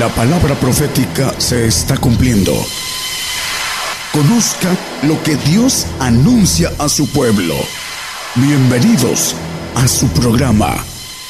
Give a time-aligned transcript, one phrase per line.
[0.00, 2.54] La palabra profética se está cumpliendo.
[4.12, 7.54] Conozca lo que Dios anuncia a su pueblo.
[8.34, 9.36] Bienvenidos
[9.74, 10.82] a su programa,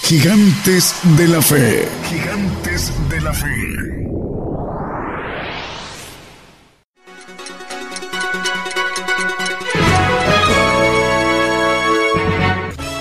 [0.04, 1.88] Gigantes de la Fe.
[2.08, 3.89] Gigantes de la Fe.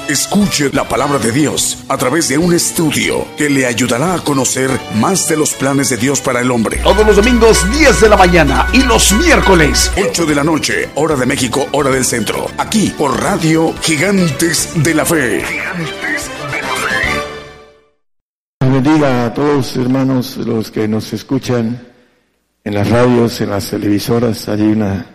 [0.10, 4.72] Escuche la palabra de Dios a través de un estudio que le ayudará a conocer
[4.96, 6.78] más de los planes de Dios para el hombre.
[6.78, 11.16] Todos los domingos 10 de la mañana y los miércoles 8 de la noche, hora
[11.16, 12.48] de México, hora del centro.
[12.58, 15.44] Aquí por Radio Gigantes de la Fe.
[15.46, 17.22] Gigantes de la Fe.
[18.62, 21.88] Bendiga a todos hermanos los que nos escuchan
[22.64, 24.50] en las radios, en las televisoras.
[24.50, 25.06] Hay una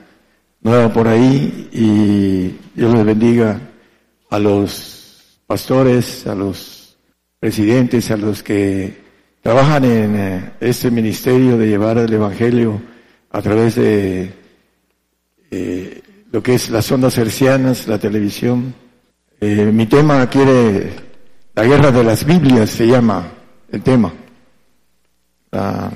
[0.60, 3.60] nueva por ahí y Dios les bendiga
[4.34, 4.93] a los
[5.46, 6.96] pastores, a los
[7.38, 9.04] presidentes, a los que
[9.42, 12.80] trabajan en eh, este ministerio de llevar el Evangelio
[13.30, 14.32] a través de
[15.50, 18.74] eh, lo que es las ondas hercianas, la televisión.
[19.40, 20.92] Eh, mi tema quiere,
[21.54, 23.28] la guerra de las Biblias se llama
[23.70, 24.12] el tema.
[25.50, 25.92] La,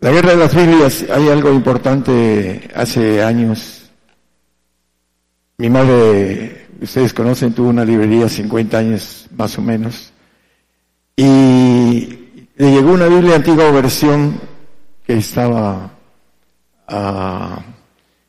[0.00, 3.90] la guerra de las Biblias, hay algo importante hace años.
[5.56, 10.12] Mi madre ustedes conocen, tuvo una librería 50 años más o menos,
[11.16, 14.40] y le llegó una Biblia antigua versión
[15.04, 15.90] que estaba,
[16.86, 17.60] ah,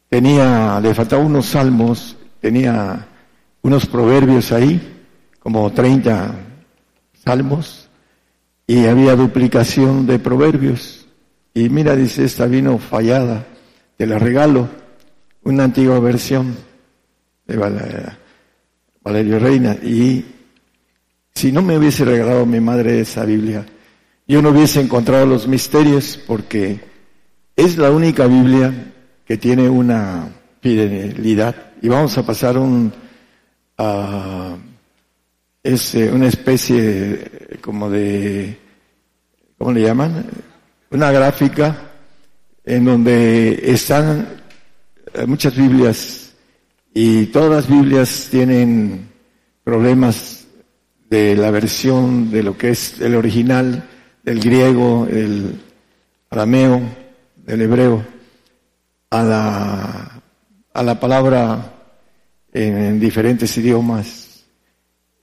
[0.09, 3.07] tenía, le faltaban unos salmos, tenía
[3.61, 5.05] unos proverbios ahí,
[5.39, 6.33] como 30
[7.23, 7.89] salmos,
[8.65, 11.07] y había duplicación de proverbios.
[11.53, 13.45] Y mira, dice, esta vino fallada,
[13.97, 14.69] te la regalo,
[15.43, 16.55] una antigua versión.
[17.47, 17.57] De
[19.01, 19.75] Valerio Reina.
[19.83, 20.25] Y
[21.33, 23.65] si no me hubiese regalado mi madre esa Biblia,
[24.27, 26.79] yo no hubiese encontrado los misterios porque
[27.55, 28.93] es la única Biblia
[29.25, 30.29] que tiene una
[30.61, 31.73] fidelidad.
[31.81, 32.91] Y vamos a pasar un,
[35.63, 38.57] es una especie como de,
[39.57, 40.25] ¿cómo le llaman?
[40.91, 41.89] Una gráfica
[42.65, 44.27] en donde están
[45.25, 46.28] muchas Biblias
[46.93, 49.09] y todas las Biblias tienen
[49.63, 50.47] problemas
[51.09, 53.87] de la versión de lo que es el original,
[54.23, 55.59] del griego, el
[56.29, 56.81] arameo,
[57.37, 58.05] del hebreo,
[59.09, 60.21] a la,
[60.73, 61.73] a la palabra
[62.53, 64.45] en, diferentes idiomas,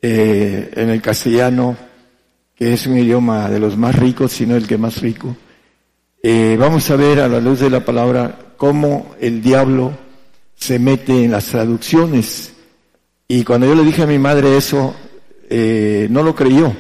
[0.03, 1.77] eh, en el castellano,
[2.55, 5.37] que es un idioma de los más ricos, sino el que más rico.
[6.23, 10.06] Eh, vamos a ver a la luz de la palabra cómo el diablo
[10.57, 12.53] se mete en las traducciones.
[13.29, 14.95] Y cuando yo le dije a mi madre eso,
[15.49, 16.75] eh, no lo creyó.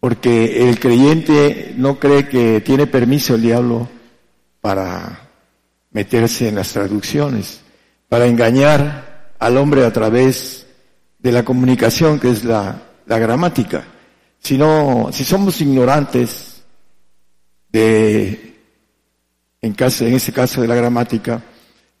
[0.00, 3.88] Porque el creyente no cree que tiene permiso el diablo
[4.60, 5.28] para
[5.90, 7.60] meterse en las traducciones,
[8.08, 10.66] para engañar al hombre a través
[11.18, 13.84] de la comunicación que es la, la gramática.
[14.38, 16.62] Si no, si somos ignorantes
[17.68, 18.54] de,
[19.60, 21.42] en caso, en ese caso de la gramática,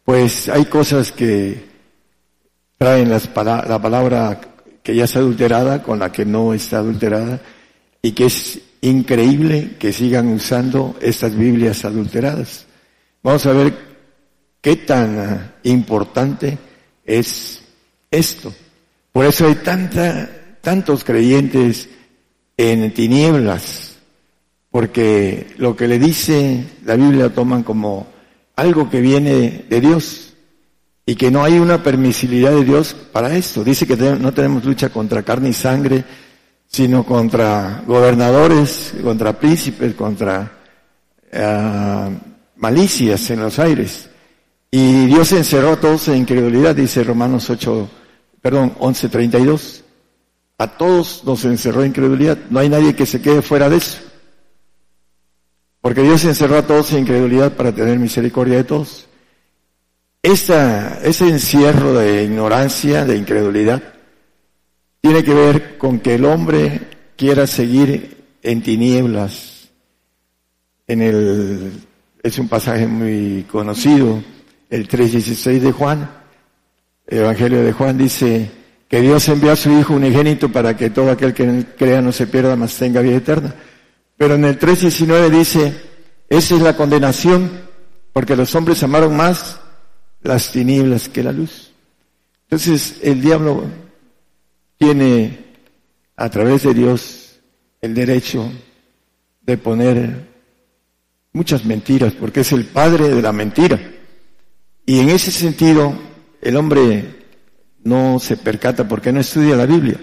[0.06, 1.64] pues hay cosas que
[2.78, 4.40] traen las, la palabra
[4.80, 7.40] que ya está adulterada con la que no está adulterada
[8.00, 12.66] y que es increíble que sigan usando estas Biblias adulteradas.
[13.20, 13.74] Vamos a ver
[14.60, 16.56] qué tan importante
[17.04, 17.62] es
[18.08, 18.54] esto.
[19.10, 20.30] Por eso hay tanta,
[20.60, 21.88] tantos creyentes
[22.56, 23.96] en tinieblas,
[24.70, 28.14] porque lo que le dice la Biblia toman como
[28.56, 30.34] algo que viene de Dios
[31.04, 33.62] y que no hay una permisibilidad de Dios para esto.
[33.62, 36.04] Dice que no tenemos lucha contra carne y sangre,
[36.66, 40.50] sino contra gobernadores, contra príncipes, contra
[41.32, 42.10] uh,
[42.56, 44.08] malicias en los aires.
[44.70, 47.88] Y Dios encerró a todos en incredulidad, dice Romanos 8,
[48.42, 49.82] perdón, 11.32.
[50.58, 52.38] A todos nos encerró en incredulidad.
[52.50, 53.98] No hay nadie que se quede fuera de eso.
[55.80, 59.06] Porque Dios encerró a todos en incredulidad para tener misericordia de todos.
[60.22, 63.82] Esa, ese encierro de ignorancia, de incredulidad,
[65.00, 66.80] tiene que ver con que el hombre
[67.16, 69.70] quiera seguir en tinieblas.
[70.88, 71.72] En el,
[72.22, 74.22] es un pasaje muy conocido,
[74.68, 76.10] el 3.16 de Juan,
[77.06, 78.50] el Evangelio de Juan dice
[78.88, 82.26] que Dios envió a su Hijo unigénito para que todo aquel que crea no se
[82.26, 83.54] pierda, mas tenga vida eterna.
[84.16, 85.82] Pero en el 3.19 dice,
[86.28, 87.50] esa es la condenación,
[88.12, 89.60] porque los hombres amaron más
[90.22, 91.72] las tinieblas que la luz.
[92.44, 93.64] Entonces el diablo
[94.78, 95.44] tiene
[96.16, 97.40] a través de Dios
[97.80, 98.50] el derecho
[99.42, 100.28] de poner
[101.32, 103.78] muchas mentiras, porque es el padre de la mentira.
[104.86, 105.96] Y en ese sentido,
[106.40, 107.16] el hombre
[107.84, 110.00] no se percata porque no estudia la Biblia.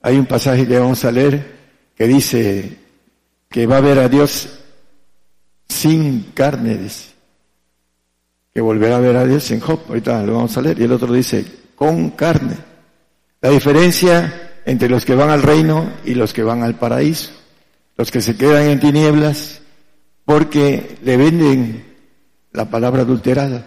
[0.00, 1.52] Hay un pasaje que vamos a leer
[1.94, 2.78] que dice
[3.52, 4.48] que va a ver a Dios
[5.68, 6.80] sin carne,
[8.52, 9.80] Que volverá a ver a Dios en Job.
[9.88, 10.80] Ahorita lo vamos a leer.
[10.80, 11.44] Y el otro dice,
[11.76, 12.56] con carne.
[13.40, 17.30] La diferencia entre los que van al reino y los que van al paraíso.
[17.96, 19.60] Los que se quedan en tinieblas
[20.24, 21.84] porque le venden
[22.52, 23.64] la palabra adulterada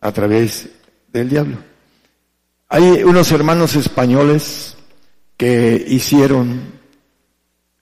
[0.00, 0.68] a través
[1.12, 1.58] del diablo.
[2.68, 4.76] Hay unos hermanos españoles
[5.36, 6.79] que hicieron,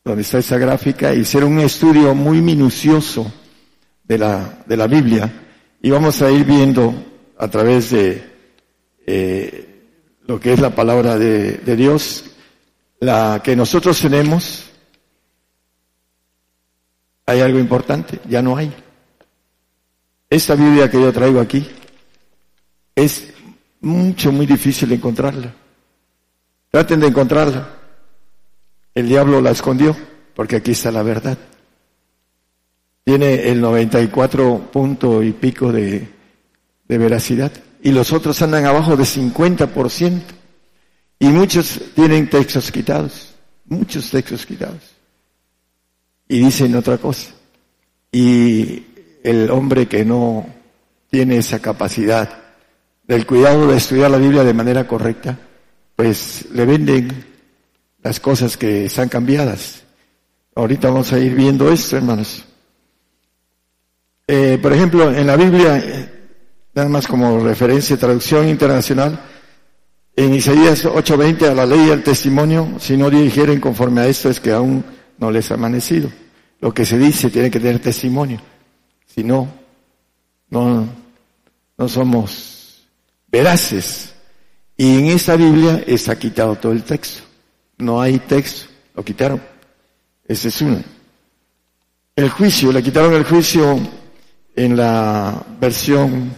[0.09, 3.31] donde está esa gráfica, hicieron un estudio muy minucioso
[4.05, 5.31] de la, de la Biblia
[5.83, 6.95] y vamos a ir viendo
[7.37, 8.25] a través de
[9.07, 9.85] eh,
[10.27, 12.25] lo que es la palabra de Dios,
[13.01, 14.65] la que nosotros tenemos,
[17.27, 18.73] hay algo importante, ya no hay.
[20.31, 21.69] Esta Biblia que yo traigo aquí
[22.95, 23.29] es
[23.81, 25.55] mucho, muy difícil encontrarla.
[26.71, 27.78] Traten de encontrarla.
[28.99, 29.97] El diablo la escondió,
[30.35, 31.39] porque aquí está la verdad.
[33.05, 36.09] Tiene el 94 punto y pico de,
[36.89, 37.53] veracidad.
[37.81, 40.21] Y los otros andan abajo de 50%.
[41.21, 43.37] Y muchos tienen textos quitados.
[43.67, 44.83] Muchos textos quitados
[46.27, 47.31] y dicen otra cosa.
[48.11, 48.83] Y
[49.23, 50.45] el hombre que no
[51.09, 52.43] tiene esa capacidad
[53.07, 55.39] del cuidado de estudiar la Biblia de manera correcta,
[55.95, 57.28] pues le venden
[58.09, 59.83] las cosas que están cambiadas.
[60.55, 62.43] Ahorita vamos a ir viendo esto, hermanos.
[64.27, 66.09] Eh, por ejemplo, en la Biblia, eh,
[66.73, 69.21] nada más como referencia, traducción internacional,
[70.17, 74.31] en Isaías 8:20, a la ley y al testimonio, si no dijeren conforme a esto,
[74.31, 74.83] es que aún
[75.19, 76.11] no les ha amanecido.
[76.63, 78.41] Lo que se dice tiene que tener testimonio.
[79.05, 79.47] Si no,
[80.49, 80.89] no,
[81.77, 82.89] no somos
[83.31, 84.15] veraces.
[84.79, 87.28] Y en esta Biblia está quitado todo el texto.
[87.79, 88.69] No hay texto.
[88.95, 89.41] Lo quitaron.
[90.27, 90.83] Ese es uno.
[92.15, 93.79] El juicio, le quitaron el juicio
[94.57, 96.35] en la versión,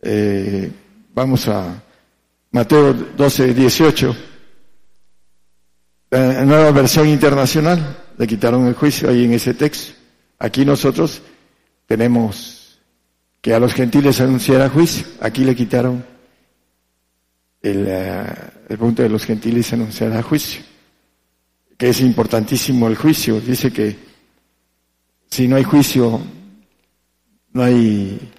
[0.00, 0.72] eh,
[1.12, 1.82] vamos a
[2.52, 4.16] Mateo 12, 18,
[6.10, 9.92] la nueva versión internacional le quitaron el juicio ahí en ese texto.
[10.38, 11.20] Aquí nosotros
[11.86, 12.80] tenemos
[13.42, 15.06] que a los gentiles anunciara juicio.
[15.20, 16.02] Aquí le quitaron
[17.60, 18.26] el, eh,
[18.68, 20.62] el punto de los gentiles anunciara juicio.
[21.76, 23.40] Que es importantísimo el juicio.
[23.40, 23.96] Dice que
[25.30, 26.20] si no hay juicio,
[27.52, 28.32] no hay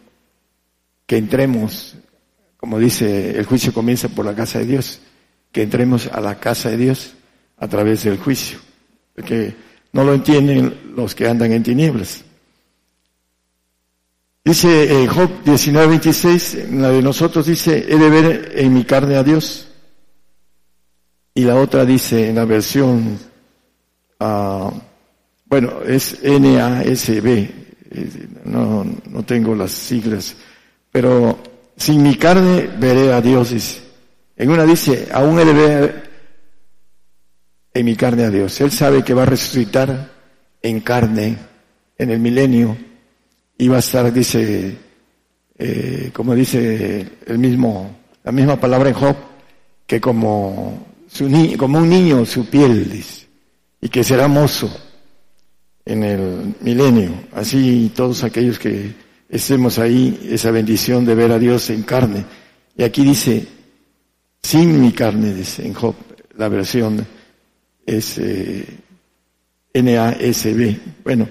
[1.06, 1.96] que entremos,
[2.58, 5.00] como dice, el juicio comienza por la casa de Dios,
[5.52, 7.14] que entremos a la casa de Dios
[7.58, 8.60] a través del juicio.
[9.16, 9.56] Porque
[9.94, 12.24] no lo entienden los que andan en tinieblas.
[14.44, 19.24] Dice eh, Job 19:26, la de nosotros dice, he de ver en mi carne a
[19.24, 19.67] Dios.
[21.38, 23.20] Y la otra dice en la versión,
[24.20, 24.72] uh,
[25.46, 27.48] bueno, es NASB,
[28.46, 30.36] no, no tengo las siglas,
[30.92, 31.38] pero
[31.76, 33.54] sin mi carne veré a Dios.
[34.36, 36.10] En una dice, aún de ver
[37.72, 38.60] en mi carne a Dios.
[38.60, 40.10] Él sabe que va a resucitar
[40.64, 41.38] en carne
[42.00, 42.76] en el milenio
[43.60, 44.76] y va a estar, dice,
[45.56, 49.16] eh, como dice el mismo, la misma palabra en Job,
[49.86, 53.04] que como, su como un niño su piel,
[53.82, 54.70] y que será mozo
[55.86, 57.12] en el milenio.
[57.34, 58.94] Así todos aquellos que
[59.30, 62.26] estemos ahí, esa bendición de ver a Dios en carne.
[62.76, 63.48] Y aquí dice,
[64.42, 65.96] sin mi carne, dice en Job,
[66.38, 67.06] la versión
[67.86, 68.66] es eh,
[69.74, 70.78] NASB.
[71.04, 71.28] Bueno,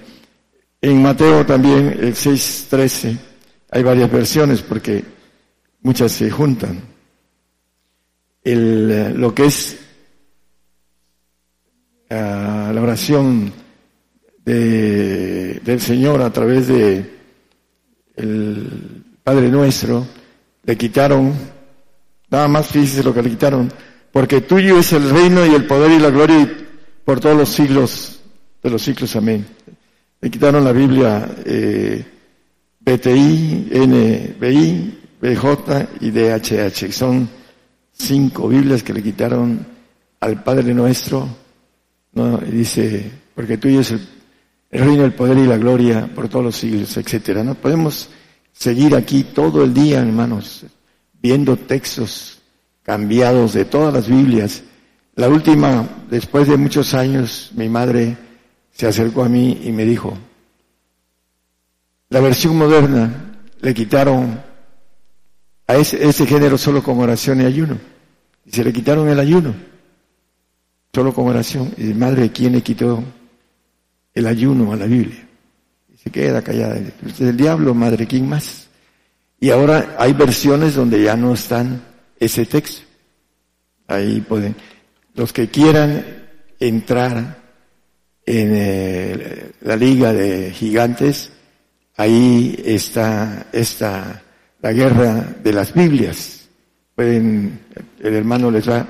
[0.80, 3.16] en Mateo también el 6.13
[3.70, 5.04] hay varias versiones porque
[5.82, 6.95] muchas se juntan.
[8.46, 9.76] El, eh, lo que es
[12.10, 13.52] ah, la oración
[14.44, 17.10] de, del Señor a través de
[18.14, 20.06] el Padre Nuestro,
[20.62, 21.34] le quitaron,
[22.30, 23.68] nada más fíjese lo que le quitaron,
[24.12, 26.48] porque tuyo es el reino y el poder y la gloria
[27.04, 28.20] por todos los siglos
[28.62, 29.16] de los siglos.
[29.16, 29.44] Amén.
[30.20, 32.04] Me quitaron la Biblia eh,
[32.78, 36.92] BTI, NBI, BJ y DHH.
[36.92, 37.28] Son
[37.96, 39.66] cinco Biblias que le quitaron
[40.20, 41.28] al Padre nuestro.
[42.12, 42.40] ¿no?
[42.46, 44.00] Y dice, porque tuyo es el,
[44.70, 47.42] el reino, el poder y la gloria por todos los siglos, etcétera.
[47.42, 48.08] No podemos
[48.52, 50.64] seguir aquí todo el día, hermanos,
[51.20, 52.38] viendo textos
[52.82, 54.62] cambiados de todas las Biblias.
[55.14, 58.16] La última, después de muchos años, mi madre
[58.70, 60.16] se acercó a mí y me dijo,
[62.10, 64.40] la versión moderna le quitaron
[65.66, 67.78] a ese, ese género solo con oración y ayuno.
[68.44, 69.54] Y se le quitaron el ayuno,
[70.94, 71.72] solo con oración.
[71.76, 73.02] Y madre, ¿quién le quitó
[74.14, 75.26] el ayuno a la Biblia?
[75.92, 76.78] Y se queda callada.
[77.18, 78.68] El diablo, madre, ¿quién más?
[79.40, 81.82] Y ahora hay versiones donde ya no están
[82.18, 82.82] ese texto.
[83.88, 84.56] Ahí pueden,
[85.14, 86.04] los que quieran
[86.58, 87.42] entrar
[88.24, 91.30] en eh, la liga de gigantes,
[91.96, 94.22] ahí está esta
[94.60, 96.48] la guerra de las Biblias.
[96.94, 97.60] Pueden,
[98.00, 98.86] el hermano les va,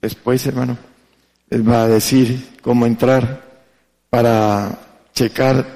[0.00, 0.76] después hermano,
[1.48, 3.42] les va a decir cómo entrar
[4.10, 4.78] para
[5.14, 5.66] checar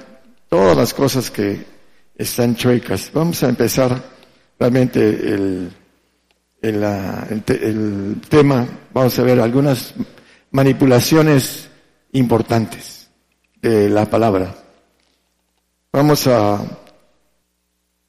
[0.49, 1.65] todas las cosas que
[2.15, 3.11] están chuecas.
[3.13, 4.01] Vamos a empezar
[4.59, 5.71] realmente el,
[6.61, 6.83] el,
[7.47, 9.93] el, tema, vamos a ver algunas
[10.51, 11.69] manipulaciones
[12.13, 13.09] importantes
[13.61, 14.55] de la palabra.
[15.91, 16.61] Vamos a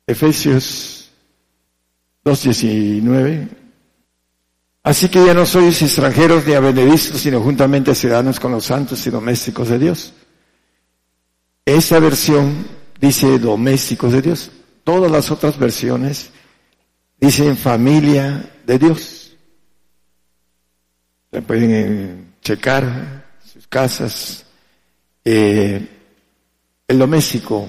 [0.07, 1.11] Efesios
[2.25, 3.49] 2.19.
[4.83, 9.11] Así que ya no sois extranjeros ni abenedizos, sino juntamente ciudadanos con los santos y
[9.11, 10.13] domésticos de Dios.
[11.65, 12.67] Esa versión
[13.01, 14.53] dice domésticos de Dios.
[14.85, 16.31] Todas las otras versiones
[17.19, 19.37] dicen familia de Dios.
[21.47, 24.47] pueden eh, checar sus casas.
[25.25, 25.85] Eh,
[26.87, 27.67] el doméstico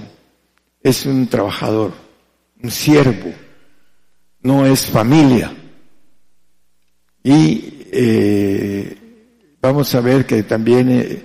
[0.83, 2.06] es un trabajador
[2.61, 3.33] un siervo,
[4.41, 5.53] no es familia.
[7.23, 8.97] Y eh,
[9.61, 11.23] vamos a ver que también eh,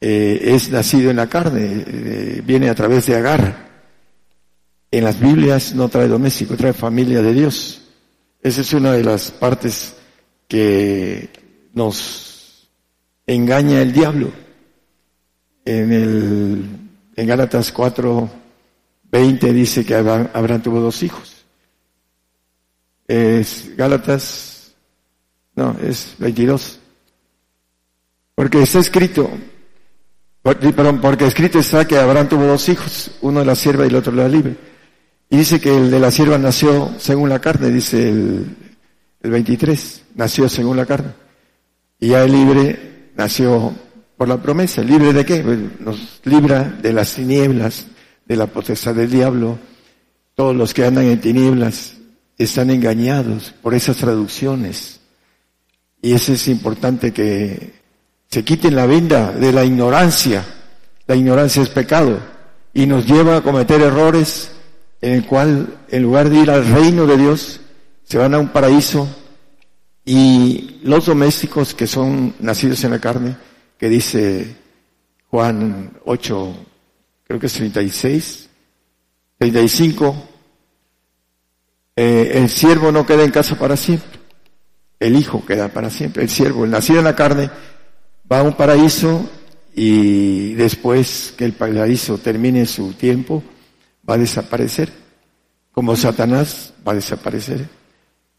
[0.00, 3.70] eh, es nacido en la carne, viene a través de Agar.
[4.90, 7.82] En las Biblias no trae doméstico, trae familia de Dios.
[8.42, 9.94] Esa es una de las partes
[10.48, 11.30] que
[11.74, 12.68] nos
[13.26, 14.32] engaña el diablo.
[15.64, 16.64] En el
[17.16, 18.39] en Gálatas 4
[19.10, 21.44] 20 dice que Abraham, tuvo dos hijos.
[23.06, 24.74] Es Gálatas,
[25.56, 26.78] no, es 22.
[28.34, 29.28] Porque está escrito,
[30.42, 33.96] perdón, porque escrito está que Abraham tuvo dos hijos, uno de la sierva y el
[33.96, 34.56] otro de la libre.
[35.28, 38.56] Y dice que el de la sierva nació según la carne, dice el,
[39.22, 41.12] el 23, nació según la carne.
[41.98, 43.74] Y ya el libre nació
[44.16, 44.82] por la promesa.
[44.82, 45.40] ¿Libre de qué?
[45.40, 47.86] Pues nos libra de las tinieblas,
[48.30, 49.58] de la potestad del diablo,
[50.36, 51.94] todos los que andan en tinieblas
[52.38, 55.00] están engañados por esas traducciones.
[56.00, 57.72] Y eso es importante que
[58.28, 60.44] se quiten la venda de la ignorancia.
[61.08, 62.20] La ignorancia es pecado
[62.72, 64.52] y nos lleva a cometer errores
[65.00, 67.60] en el cual en lugar de ir al reino de Dios,
[68.04, 69.08] se van a un paraíso
[70.04, 73.36] y los domésticos que son nacidos en la carne,
[73.76, 74.54] que dice
[75.30, 76.69] Juan 8,
[77.30, 78.48] creo que es 36,
[79.38, 80.28] 35,
[81.94, 84.18] eh, el siervo no queda en casa para siempre,
[84.98, 87.48] el hijo queda para siempre, el siervo, el nacido en la carne,
[88.30, 89.30] va a un paraíso
[89.76, 93.44] y después que el paraíso termine su tiempo,
[94.08, 94.92] va a desaparecer,
[95.70, 97.68] como Satanás va a desaparecer,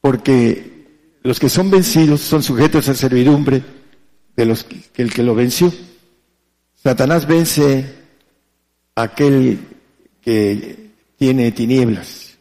[0.01, 3.63] porque los que son vencidos son sujetos a servidumbre
[4.36, 5.71] de los que el que lo venció.
[6.83, 8.00] Satanás vence
[8.95, 9.60] aquel
[10.21, 12.38] que tiene tinieblas,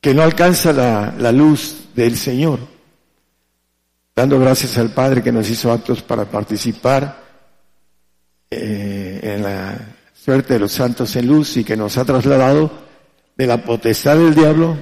[0.00, 2.60] que no alcanza la, luz del Señor,
[4.14, 7.24] dando gracias al Padre que nos hizo actos para participar
[8.50, 9.78] eh, en la
[10.14, 12.70] suerte de los santos en luz y que nos ha trasladado
[13.36, 14.76] de la potestad del diablo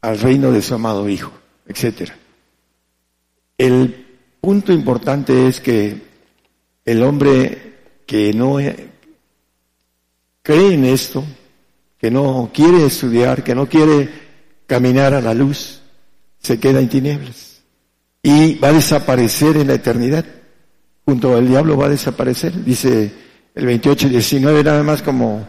[0.00, 1.32] al reino de su amado Hijo,
[1.66, 2.16] etcétera.
[3.56, 4.06] El
[4.40, 6.02] punto importante es que
[6.84, 7.74] el hombre
[8.06, 8.58] que no
[10.44, 11.24] cree en esto,
[11.98, 14.08] que no quiere estudiar, que no quiere
[14.66, 15.80] caminar a la luz,
[16.38, 17.54] se queda en tinieblas
[18.22, 20.24] y va a desaparecer en la eternidad.
[21.04, 23.12] Junto al diablo va a desaparecer, dice
[23.54, 25.46] el 28 y 19 nada más como,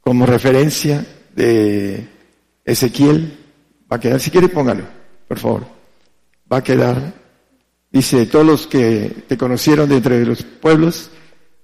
[0.00, 1.04] como referencia
[1.34, 2.08] de
[2.64, 3.38] Ezequiel.
[3.90, 4.84] Va a quedar, si quiere póngalo,
[5.26, 5.66] por favor.
[6.52, 7.14] Va a quedar,
[7.90, 11.10] dice, todos los que te conocieron de entre los pueblos,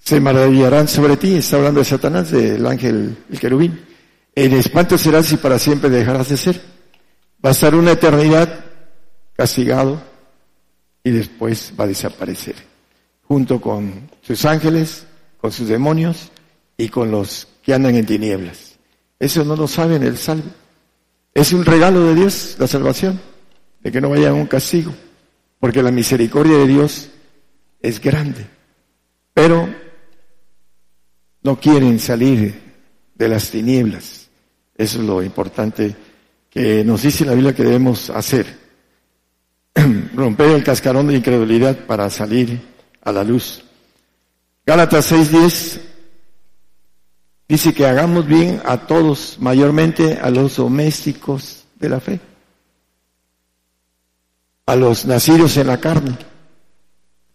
[0.06, 3.84] se maravillarán sobre ti, está hablando de Satanás, del ángel, el querubín.
[4.36, 6.62] En espanto serás y para siempre dejarás de ser.
[7.44, 8.66] Va a estar una eternidad
[9.34, 10.00] castigado
[11.02, 12.54] y después va a desaparecer,
[13.24, 15.08] junto con sus ángeles,
[15.40, 16.30] con sus demonios
[16.76, 18.76] y con los que andan en tinieblas.
[19.18, 20.50] Eso no lo saben el salvo.
[21.34, 23.20] Es un regalo de Dios, la salvación,
[23.80, 24.94] de que no vaya a un castigo,
[25.58, 27.08] porque la misericordia de Dios
[27.82, 28.46] es grande
[29.36, 29.68] pero
[31.46, 32.60] no quieren salir
[33.14, 34.28] de las tinieblas.
[34.76, 35.94] Eso es lo importante
[36.50, 38.46] que nos dice la Biblia que debemos hacer.
[40.14, 42.60] Romper el cascarón de incredulidad para salir
[43.00, 43.62] a la luz.
[44.66, 45.80] Gálatas 6:10
[47.48, 52.18] dice que hagamos bien a todos, mayormente a los domésticos de la fe,
[54.66, 56.18] a los nacidos en la carne.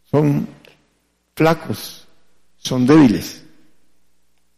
[0.03, 0.49] Son
[1.33, 2.05] flacos,
[2.57, 3.41] son débiles.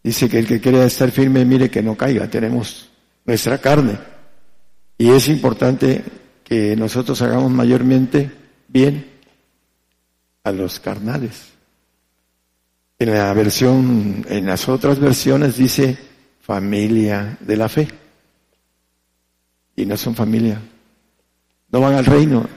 [0.03, 2.29] Dice que el que quiera estar firme, mire que no caiga.
[2.29, 2.89] Tenemos
[3.25, 3.97] nuestra carne.
[4.97, 6.03] Y es importante
[6.43, 8.29] que nosotros hagamos mayormente
[8.67, 9.09] bien
[10.43, 11.53] a los carnales.
[12.99, 15.97] En la versión, en las otras versiones dice
[16.41, 17.87] familia de la fe.
[19.75, 20.61] Y no son familia.
[21.71, 22.47] No van al reino.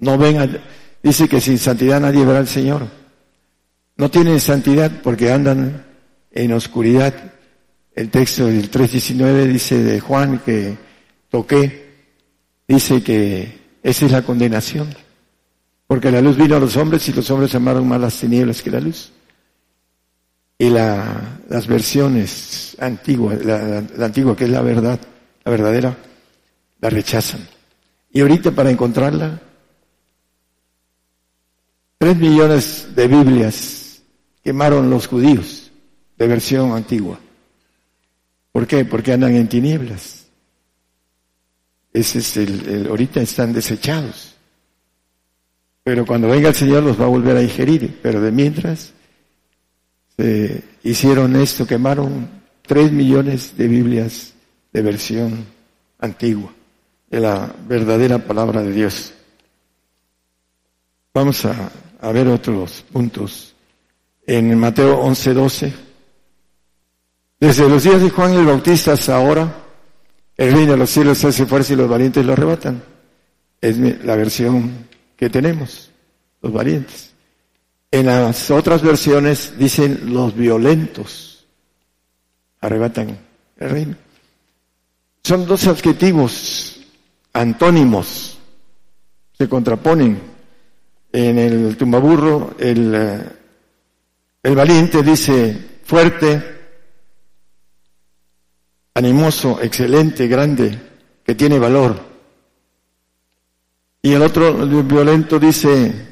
[0.00, 0.60] No ven
[1.02, 2.86] dice que sin santidad nadie verá al Señor.
[3.96, 5.87] No tienen santidad porque andan
[6.38, 7.14] en oscuridad.
[7.94, 10.76] El texto del 3.19 dice de Juan que
[11.28, 11.88] toqué,
[12.66, 14.88] dice que esa es la condenación.
[15.86, 18.70] Porque la luz vino a los hombres y los hombres amaron más las tinieblas que
[18.70, 19.10] la luz.
[20.58, 25.00] Y la, las versiones antiguas, la, la antigua que es la verdad,
[25.44, 25.96] la verdadera,
[26.80, 27.40] la rechazan.
[28.12, 29.40] Y ahorita para encontrarla,
[31.98, 34.02] tres millones de Biblias
[34.44, 35.57] quemaron los judíos
[36.18, 37.18] de versión antigua.
[38.52, 38.84] ¿Por qué?
[38.84, 40.26] Porque andan en tinieblas.
[41.92, 44.34] Ese es el, ahorita están desechados.
[45.84, 48.00] Pero cuando venga el Señor los va a volver a ingerir.
[48.02, 48.92] Pero de mientras
[50.16, 52.28] se hicieron esto, quemaron
[52.62, 54.34] tres millones de Biblias
[54.72, 55.46] de versión
[56.00, 56.52] antigua,
[57.08, 59.14] de la verdadera palabra de Dios.
[61.14, 61.70] Vamos a,
[62.00, 63.54] a ver otros puntos.
[64.26, 65.87] En Mateo 11, 12.
[67.40, 69.54] Desde los días de Juan el Bautista hasta ahora,
[70.36, 72.82] el reino de los cielos hace fuerza y los valientes lo arrebatan.
[73.60, 75.90] Es la versión que tenemos,
[76.42, 77.12] los valientes.
[77.90, 81.46] En las otras versiones dicen los violentos
[82.60, 83.16] arrebatan
[83.58, 83.96] el reino.
[85.22, 86.80] Son dos adjetivos
[87.32, 88.38] antónimos,
[89.32, 90.38] se contraponen.
[91.10, 93.22] En el tumbaburro, el, eh,
[94.42, 96.57] el valiente dice fuerte,
[98.98, 100.76] animoso, excelente, grande,
[101.24, 102.00] que tiene valor.
[104.02, 106.06] Y el otro, violento, dice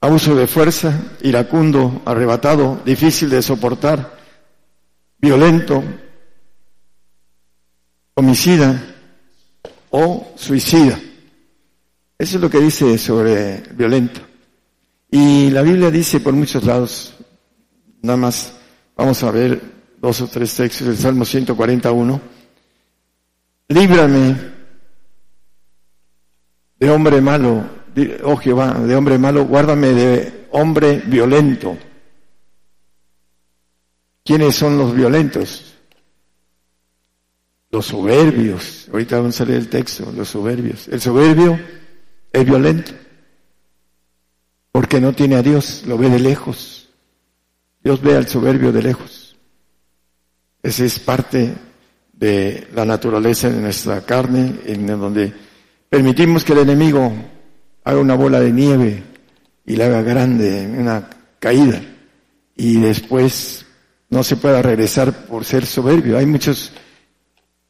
[0.00, 4.18] abuso de fuerza, iracundo, arrebatado, difícil de soportar,
[5.18, 5.82] violento,
[8.14, 8.82] homicida
[9.90, 10.98] o suicida.
[12.18, 14.20] Eso es lo que dice sobre violento.
[15.08, 17.14] Y la Biblia dice por muchos lados,
[18.02, 18.54] nada más
[18.96, 19.75] vamos a ver
[20.06, 22.20] dos o tres textos del Salmo 141.
[23.68, 24.36] Líbrame
[26.78, 27.68] de hombre malo,
[28.22, 31.76] oh Jehová, de hombre malo, guárdame de hombre violento.
[34.24, 35.74] ¿Quiénes son los violentos?
[37.72, 38.88] Los soberbios.
[38.92, 40.86] Ahorita vamos a leer el texto, los soberbios.
[40.86, 41.58] El soberbio
[42.32, 42.92] es violento
[44.70, 46.90] porque no tiene a Dios, lo ve de lejos.
[47.82, 49.15] Dios ve al soberbio de lejos.
[50.66, 51.54] Esa es parte
[52.12, 55.32] de la naturaleza de nuestra carne, en donde
[55.88, 57.12] permitimos que el enemigo
[57.84, 59.00] haga una bola de nieve
[59.64, 61.80] y la haga grande, una caída,
[62.56, 63.64] y después
[64.10, 66.18] no se pueda regresar por ser soberbio.
[66.18, 66.72] Hay muchos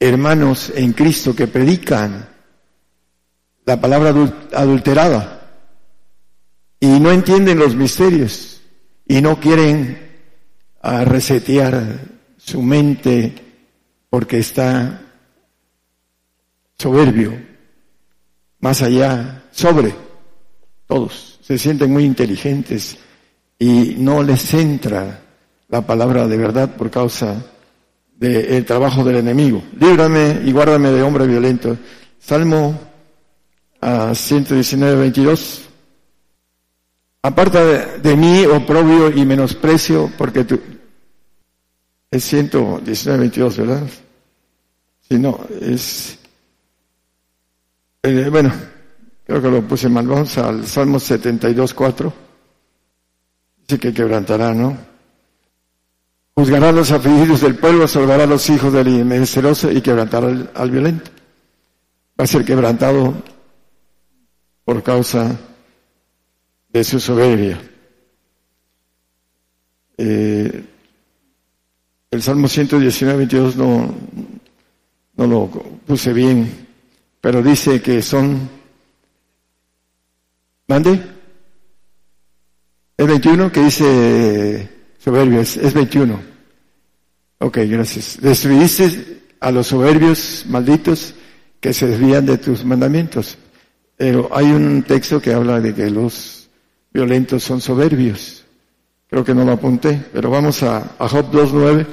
[0.00, 2.26] hermanos en Cristo que predican
[3.66, 4.14] la palabra
[4.54, 5.50] adulterada
[6.80, 8.62] y no entienden los misterios
[9.06, 9.98] y no quieren
[10.80, 12.15] ah, resetear
[12.46, 13.32] su mente
[14.08, 15.02] porque está
[16.78, 17.32] soberbio,
[18.60, 19.92] más allá, sobre
[20.86, 21.40] todos.
[21.42, 22.96] Se sienten muy inteligentes
[23.58, 25.22] y no les entra
[25.68, 27.44] la palabra de verdad por causa
[28.16, 29.62] del trabajo del enemigo.
[29.80, 31.76] Líbrame y guárdame de hombre violento.
[32.20, 32.78] Salmo
[33.80, 35.62] a 119, 22.
[37.22, 40.60] Aparta de, mí oprobio y menosprecio, porque tu,
[42.16, 43.82] es 119, 22, ¿verdad?
[45.08, 46.18] Si no, es...
[48.02, 48.52] Eh, bueno,
[49.24, 50.06] creo que lo puse mal.
[50.06, 52.12] Vamos al Salmo 72, 4.
[53.58, 54.76] Dice que quebrantará, ¿no?
[56.34, 60.50] Juzgará a los afligidos del pueblo, salvará a los hijos del inmenceroso y quebrantará al,
[60.54, 61.10] al violento.
[62.18, 63.14] Va a ser quebrantado
[64.64, 65.36] por causa
[66.68, 67.58] de su soberbia.
[69.98, 70.64] Eh,
[72.10, 73.94] el Salmo 119, 22 no,
[75.16, 75.48] no lo
[75.86, 76.66] puse bien,
[77.20, 78.48] pero dice que son...
[80.68, 81.00] ¿Mande?
[82.96, 85.56] ¿Es 21 que dice soberbios?
[85.58, 86.18] Es 21.
[87.38, 88.18] Ok, gracias.
[88.20, 91.14] Destruiste a los soberbios malditos
[91.60, 93.36] que se desvían de tus mandamientos.
[93.96, 96.48] Pero hay un texto que habla de que los
[96.92, 98.45] violentos son soberbios.
[99.08, 101.86] Creo que no lo apunté, pero vamos a, a Job 2.9.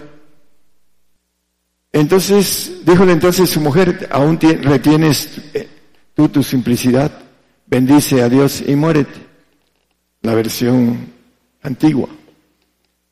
[1.91, 5.69] Entonces, díjole entonces su mujer, aún retienes eh,
[6.15, 7.12] tú tu simplicidad,
[7.67, 9.21] bendice a Dios y muérete.
[10.23, 11.13] La versión
[11.62, 12.08] antigua.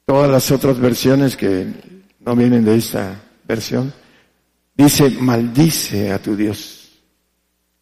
[0.06, 1.68] Todas las otras versiones que
[2.22, 3.94] no vienen de esta versión,
[4.76, 7.00] dice, maldice a tu Dios.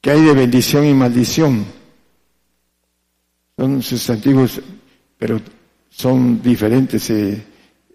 [0.01, 1.65] ¿Qué hay de bendición y maldición?
[3.57, 4.59] Son sustantivos,
[5.17, 5.39] pero
[5.89, 7.43] son diferentes, eh,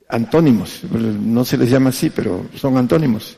[0.08, 0.82] antónimos.
[0.90, 3.36] No se les llama así, pero son antónimos.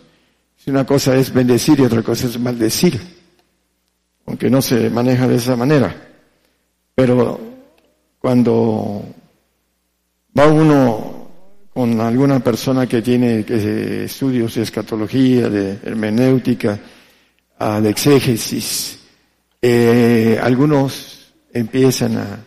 [0.57, 3.01] Si una cosa es bendecir y otra cosa es maldecir,
[4.27, 5.95] aunque no se maneja de esa manera.
[6.95, 7.38] Pero
[8.19, 9.05] cuando
[10.38, 11.16] va uno
[11.73, 13.45] con alguna persona que tiene
[14.05, 16.79] estudios de escatología, de hermenéutica,
[17.83, 18.99] de exégesis,
[19.61, 22.46] eh, algunos empiezan a,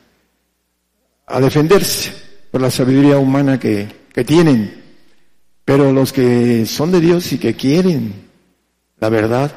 [1.29, 2.11] a defenderse
[2.51, 4.83] por la sabiduría humana que, que tienen,
[5.63, 8.29] pero los que son de Dios y que quieren
[8.99, 9.51] la verdad,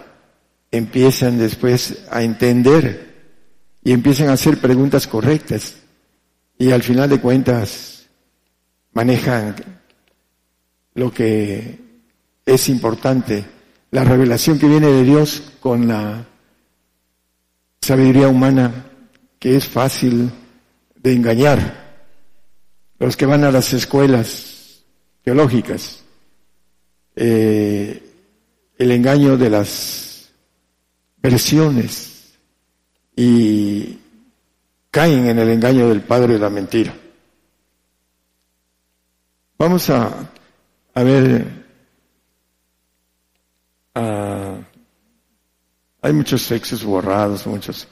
[0.70, 3.12] empiezan después a entender
[3.82, 5.76] y empiezan a hacer preguntas correctas
[6.58, 8.06] y al final de cuentas
[8.92, 9.56] manejan
[10.94, 11.80] lo que
[12.46, 13.44] es importante,
[13.90, 16.24] la revelación que viene de Dios con la
[17.80, 18.86] sabiduría humana
[19.38, 20.30] que es fácil
[21.02, 21.82] de engañar.
[22.98, 24.84] Los que van a las escuelas
[25.22, 26.04] teológicas,
[27.16, 28.02] eh,
[28.78, 30.32] el engaño de las
[31.18, 32.38] versiones
[33.16, 33.98] y
[34.90, 36.94] caen en el engaño del padre de la mentira.
[39.58, 40.30] Vamos a,
[40.94, 41.62] a ver,
[46.04, 47.86] hay muchos textos borrados, muchos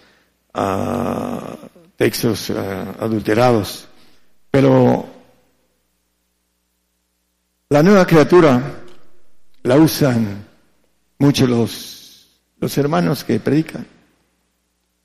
[2.01, 2.55] textos uh,
[2.99, 3.87] adulterados,
[4.51, 5.07] pero
[7.69, 8.81] la nueva criatura
[9.65, 10.47] la usan
[11.19, 12.27] mucho los,
[12.79, 13.87] hermanos que predican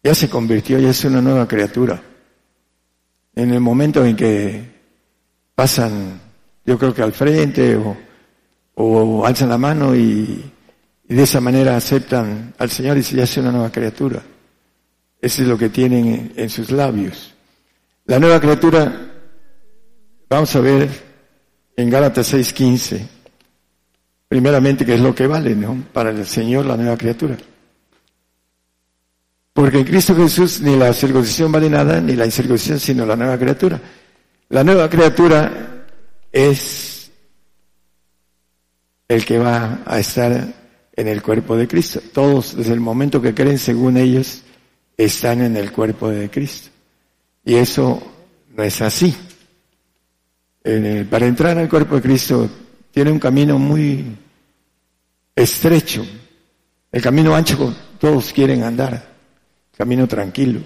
[0.02, 2.02] ya se convirtió, ya es una nueva criatura.
[3.36, 4.64] En el momento en que
[5.54, 6.22] pasan,
[6.66, 7.78] yo creo que al frente
[8.76, 10.50] o, alzan la mano y,
[11.04, 14.24] de esa manera aceptan al Señor y se es una nueva criatura.
[15.26, 17.34] Eso es lo que tienen en, sus labios.
[18.06, 19.12] La nueva criatura,
[20.30, 20.88] vamos a ver
[21.76, 23.08] en Gálatas 6:15,
[24.28, 25.58] primeramente que es lo que vale.
[25.92, 27.36] Para el Señor la nueva criatura.
[29.52, 33.40] Porque en Cristo Jesús ni la circuncisión vale nada, ni la incircuncisión, sino la nueva
[33.40, 33.82] criatura.
[34.50, 35.88] La nueva criatura
[36.32, 37.10] es
[39.08, 40.54] el que va a estar
[40.96, 42.00] en el cuerpo de Cristo.
[42.14, 44.44] Todos, desde el momento que creen, según ellos,
[44.98, 46.70] están en el cuerpo de Cristo.
[47.44, 48.02] Y eso
[48.56, 49.16] no es así.
[51.10, 52.50] para entrar al cuerpo de Cristo
[52.92, 54.06] tiene un camino muy
[55.36, 56.06] estrecho.
[56.92, 59.16] El camino ancho todos quieren andar
[59.78, 60.62] camino tranquilo.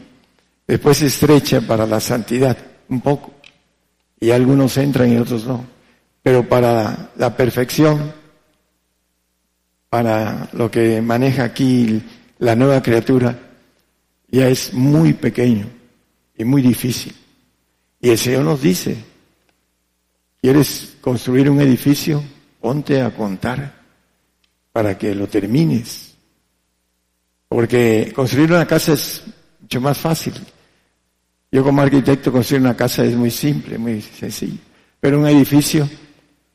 [0.67, 2.57] Después estrecha para la santidad,
[2.89, 3.33] un poco.
[4.19, 5.65] Y algunos entran y otros no.
[6.21, 8.13] Pero para la perfección,
[9.89, 12.03] para lo que maneja aquí
[12.37, 13.48] la nueva criatura,
[14.31, 15.67] ya es muy pequeño
[16.37, 17.15] y muy difícil.
[18.01, 18.97] Y el Señor nos dice,
[20.41, 22.23] ¿quieres construir un edificio?
[22.61, 23.81] Ponte a contar
[24.71, 26.09] para que lo termines
[27.49, 29.23] porque construir una casa es
[29.59, 30.33] mucho más fácil.
[31.51, 34.59] Yo como arquitecto construir una casa es muy simple, muy sencillo.
[34.99, 35.89] Pero un edificio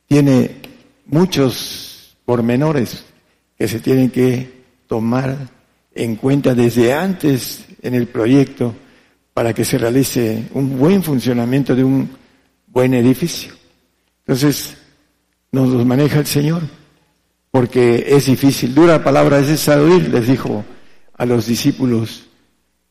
[0.07, 0.61] tiene
[1.05, 3.03] muchos pormenores
[3.57, 5.49] que se tienen que tomar
[5.95, 8.75] en cuenta desde antes en el proyecto
[9.33, 12.09] para que se realice un buen funcionamiento de un
[12.67, 13.53] buen edificio.
[14.19, 14.75] Entonces,
[15.51, 16.63] nos los maneja el Señor,
[17.49, 18.75] porque es difícil.
[18.75, 20.65] Dura palabra es esa oír, les dijo
[21.17, 22.25] a los discípulos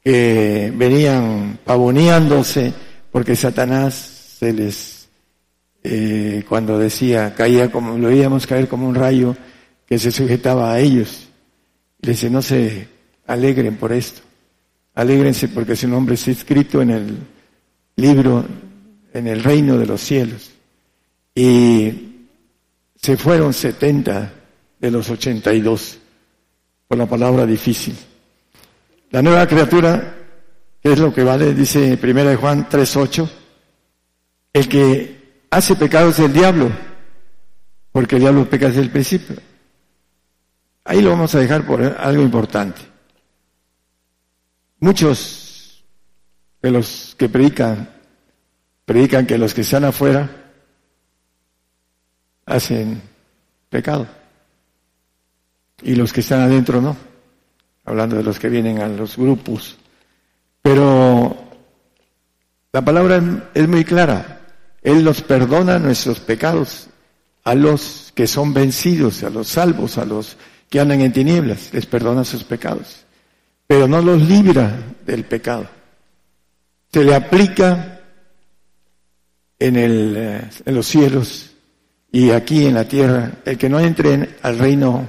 [0.02, 2.72] que venían pavoneándose
[3.10, 3.94] porque Satanás
[4.38, 5.08] se les,
[5.82, 9.36] eh, cuando decía, caía como, lo veíamos caer como un rayo
[9.86, 11.28] que se sujetaba a ellos.
[12.00, 12.93] Le dice, no se
[13.26, 14.22] alegren por esto,
[14.94, 17.18] alégrense porque su nombre está escrito en el
[17.96, 18.44] libro,
[19.12, 20.50] en el reino de los cielos.
[21.34, 22.10] y
[22.96, 24.32] se fueron 70
[24.80, 25.98] de los 82
[26.88, 27.94] por la palabra difícil.
[29.10, 30.14] La nueva criatura,
[30.82, 31.52] ¿qué es lo que vale?
[31.52, 33.28] Dice 1 Juan 3.8,
[34.54, 36.70] el que hace pecado es el diablo,
[37.92, 39.36] porque el diablo peca desde el principio.
[40.84, 42.80] Ahí lo vamos a dejar por algo importante.
[44.84, 45.82] Muchos
[46.60, 47.88] de los que predican,
[48.84, 50.28] predican que los que están afuera
[52.44, 53.00] hacen
[53.70, 54.06] pecado.
[55.80, 56.98] Y los que están adentro no,
[57.86, 59.78] hablando de los que vienen a los grupos.
[60.60, 61.34] Pero
[62.70, 64.42] la palabra es muy clara,
[64.82, 66.88] Él nos perdona nuestros pecados
[67.44, 70.36] a los que son vencidos, a los salvos, a los
[70.68, 73.03] que andan en tinieblas, les perdona sus pecados,
[73.66, 75.68] pero no los libra del pecado.
[76.92, 78.00] Se le aplica
[79.58, 81.50] en, el, eh, en los cielos
[82.12, 85.08] y aquí en la tierra el que no entre al reino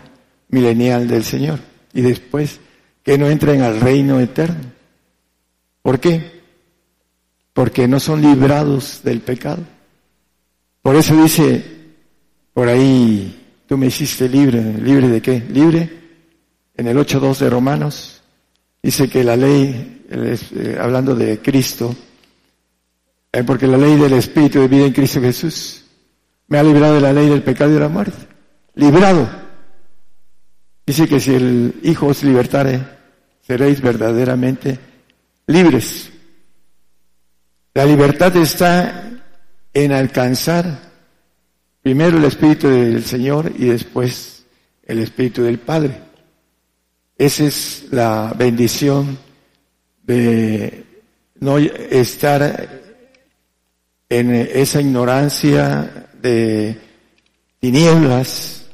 [0.49, 1.59] milenial del Señor
[1.93, 2.59] y después
[3.03, 4.73] que no entren al reino eterno.
[5.81, 6.41] ¿Por qué?
[7.53, 9.63] Porque no son librados del pecado.
[10.81, 11.63] Por eso dice
[12.53, 14.61] por ahí Tú me hiciste libre.
[14.61, 15.39] ¿Libre de qué?
[15.49, 15.89] Libre.
[16.75, 18.14] En el 8.2 de Romanos
[18.85, 21.95] dice que la ley, eh, hablando de Cristo,
[23.31, 25.83] eh, porque la ley del Espíritu de vida en Cristo Jesús
[26.47, 28.27] me ha librado de la ley del pecado y de la muerte.
[28.75, 29.27] Librado.
[30.85, 32.79] Dice que si el Hijo os libertare,
[33.41, 34.77] seréis verdaderamente
[35.47, 36.11] libres.
[37.73, 39.09] La libertad está
[39.73, 40.85] en alcanzar
[41.81, 44.43] Primero el Espíritu del Señor y después
[44.87, 46.04] el Espíritu del Padre.
[47.17, 49.17] Esa es la bendición
[50.03, 50.83] de
[51.39, 52.81] no estar
[54.09, 56.77] en esa ignorancia de
[57.59, 58.65] tinieblas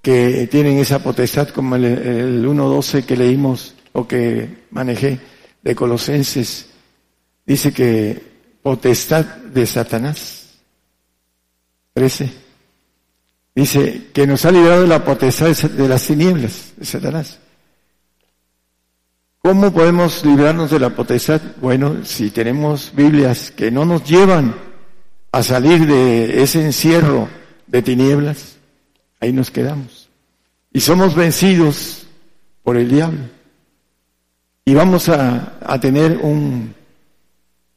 [0.00, 5.18] que tienen esa potestad como el, el 1.12 que leímos o que manejé
[5.62, 6.66] de Colosenses.
[7.44, 8.22] Dice que
[8.62, 10.60] potestad de Satanás.
[11.94, 12.30] 13.
[13.54, 17.38] Dice que nos ha librado de la potestad de las tinieblas, de Satanás.
[19.46, 21.40] ¿Cómo podemos librarnos de la potestad?
[21.60, 24.56] Bueno, si tenemos Biblias que no nos llevan
[25.30, 27.28] a salir de ese encierro
[27.68, 28.56] de tinieblas,
[29.20, 30.08] ahí nos quedamos.
[30.72, 32.08] Y somos vencidos
[32.64, 33.20] por el diablo.
[34.64, 36.74] Y vamos a, a tener un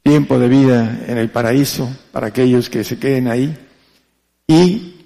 [0.01, 3.55] tiempo de vida en el paraíso para aquellos que se queden ahí
[4.47, 5.05] y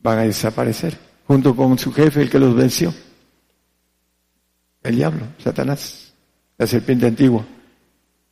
[0.00, 2.92] van a desaparecer, junto con su jefe, el que los venció,
[4.82, 6.12] el diablo, Satanás,
[6.58, 7.44] la serpiente antigua.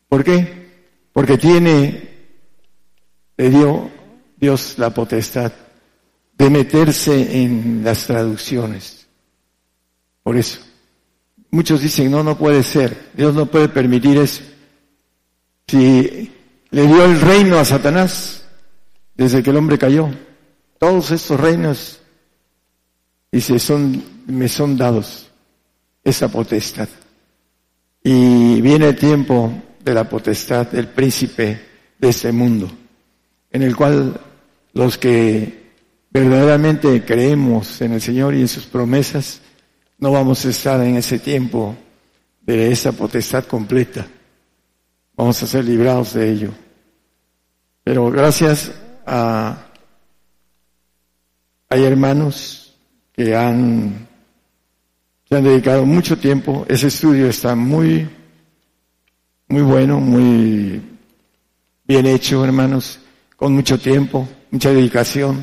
[0.08, 0.70] ¿Por qué?
[1.12, 2.08] Porque tiene,
[3.36, 3.90] le dio
[4.36, 5.52] Dios la potestad
[6.36, 9.06] de meterse en las traducciones.
[10.22, 10.60] Por eso.
[11.52, 13.10] Muchos dicen, no, no puede ser.
[13.14, 14.42] Dios no puede permitir eso.
[15.66, 16.32] Si
[16.70, 18.44] le dio el reino a Satanás,
[19.14, 20.08] desde que el hombre cayó.
[20.78, 22.00] Todos estos reinos,
[23.30, 25.29] dice, son, me son dados
[26.02, 26.88] esa potestad.
[28.02, 31.60] Y viene el tiempo de la potestad del príncipe
[31.98, 32.70] de este mundo,
[33.50, 34.18] en el cual
[34.72, 35.72] los que
[36.10, 39.40] verdaderamente creemos en el Señor y en sus promesas,
[39.98, 41.76] no vamos a estar en ese tiempo
[42.40, 44.06] de esa potestad completa.
[45.14, 46.50] Vamos a ser librados de ello.
[47.84, 48.72] Pero gracias
[51.72, 52.76] hay hermanos
[53.12, 54.08] que han,
[55.30, 56.66] se han dedicado mucho tiempo.
[56.68, 58.08] Ese estudio está muy,
[59.46, 60.82] muy bueno, muy
[61.86, 62.98] bien hecho, hermanos,
[63.36, 65.38] con mucho tiempo, mucha dedicación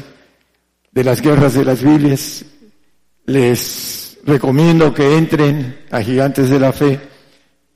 [0.91, 2.43] de las guerras de las Biblias.
[3.27, 6.99] Les recomiendo que entren a Gigantes de la Fe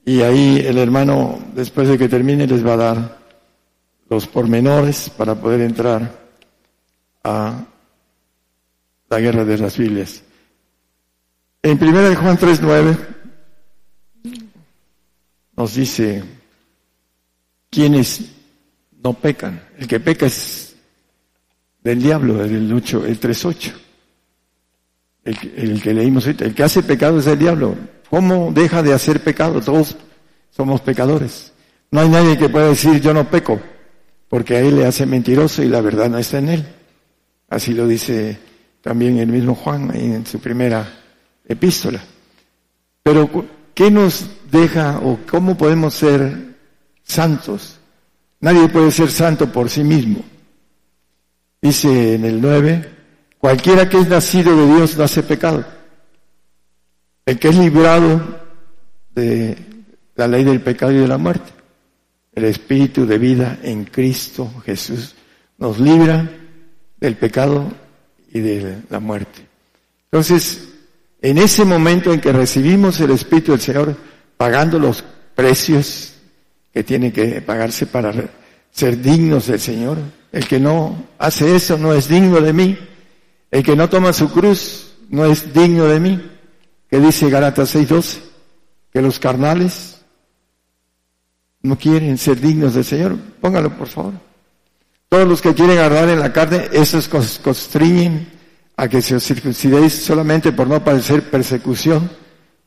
[0.04, 3.20] y ahí el hermano, después de que termine, les va a dar
[4.10, 6.20] los pormenores para poder entrar
[7.24, 7.64] a
[9.10, 10.24] la guerra de las Biblias.
[11.64, 12.98] En 1 Juan 3.9
[15.56, 16.24] nos dice
[17.70, 18.32] quienes
[19.04, 19.62] no pecan.
[19.78, 20.76] El que peca es
[21.84, 23.74] del diablo, el 8, el 3.8.
[25.24, 26.26] El, el que leímos.
[26.26, 27.76] El que hace pecado es el diablo.
[28.10, 29.62] ¿Cómo deja de hacer pecado?
[29.62, 29.96] Todos
[30.50, 31.54] somos pecadores.
[31.92, 33.60] No hay nadie que pueda decir yo no peco
[34.32, 36.66] porque a él le hace mentiroso y la verdad no está en él.
[37.50, 38.40] Así lo dice
[38.82, 41.01] también el mismo Juan en su primera
[41.52, 42.02] epístola.
[43.04, 43.30] Pero,
[43.74, 46.56] ¿qué nos deja o cómo podemos ser
[47.04, 47.80] santos?
[48.40, 50.24] Nadie puede ser santo por sí mismo.
[51.62, 52.92] Dice en el 9,
[53.38, 55.64] cualquiera que es nacido de Dios no hace pecado.
[57.26, 58.42] El que es librado
[59.14, 59.58] de
[60.16, 61.52] la ley del pecado y de la muerte.
[62.34, 65.16] El espíritu de vida en Cristo Jesús
[65.58, 66.30] nos libra
[67.00, 67.72] del pecado
[68.32, 69.46] y de la muerte.
[70.06, 70.71] Entonces,
[71.22, 73.96] en ese momento en que recibimos el Espíritu del Señor,
[74.38, 75.04] pagando los
[75.36, 76.16] precios
[76.74, 78.12] que tienen que pagarse para
[78.72, 80.00] ser dignos del Señor,
[80.32, 82.78] el que no hace eso no es digno de mí,
[83.52, 86.32] el que no toma su cruz no es digno de mí,
[86.90, 88.20] que dice Galatas 6:12,
[88.92, 90.02] que los carnales
[91.62, 93.18] no quieren ser dignos del Señor.
[93.40, 94.14] Póngalo, por favor.
[95.08, 98.31] Todos los que quieren agarrar en la carne, esos constriñen
[98.82, 102.10] a que se os circuncidéis solamente por no padecer persecución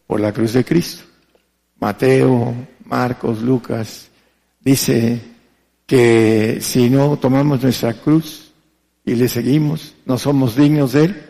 [0.06, 1.02] por la cruz de Cristo.
[1.80, 4.10] Mateo, Marcos, Lucas,
[4.60, 5.20] dice
[5.84, 8.52] que si no tomamos nuestra cruz
[9.04, 11.22] y le seguimos, no somos dignos de Él.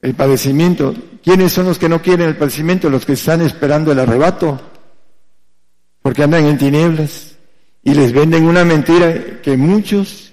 [0.00, 2.88] El padecimiento, ¿quiénes son los que no quieren el padecimiento?
[2.88, 4.58] Los que están esperando el arrebato
[6.00, 7.36] porque andan en tinieblas
[7.82, 10.32] y les venden una mentira que muchos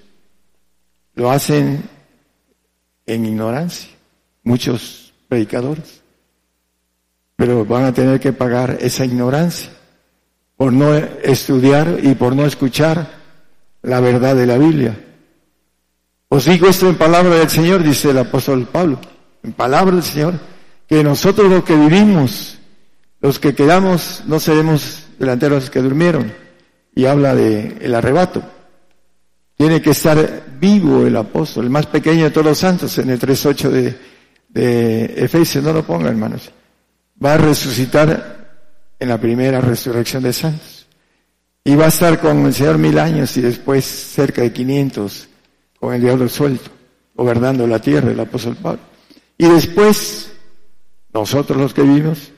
[1.14, 1.92] lo hacen
[3.06, 3.90] en ignorancia,
[4.42, 6.02] muchos predicadores,
[7.36, 9.70] pero van a tener que pagar esa ignorancia
[10.56, 13.10] por no estudiar y por no escuchar
[13.82, 14.98] la verdad de la Biblia.
[16.28, 19.00] Os digo esto en palabra del Señor, dice el apóstol Pablo,
[19.42, 20.34] en palabra del Señor,
[20.88, 22.58] que nosotros los que vivimos,
[23.20, 26.32] los que quedamos, no seremos delanteros que durmieron
[26.94, 28.42] y habla de el arrebato.
[29.56, 33.18] Tiene que estar vivo el apóstol, el más pequeño de todos los santos, en el
[33.18, 33.98] 3.8 de,
[34.48, 36.50] de Efesios, no lo ponga hermanos.
[37.24, 40.86] Va a resucitar en la primera resurrección de santos.
[41.62, 45.28] Y va a estar con el Señor mil años y después cerca de 500
[45.78, 46.70] con el diablo suelto,
[47.14, 48.80] gobernando la tierra, el apóstol Pablo.
[49.38, 50.32] Y después,
[51.12, 52.32] nosotros los que vivimos,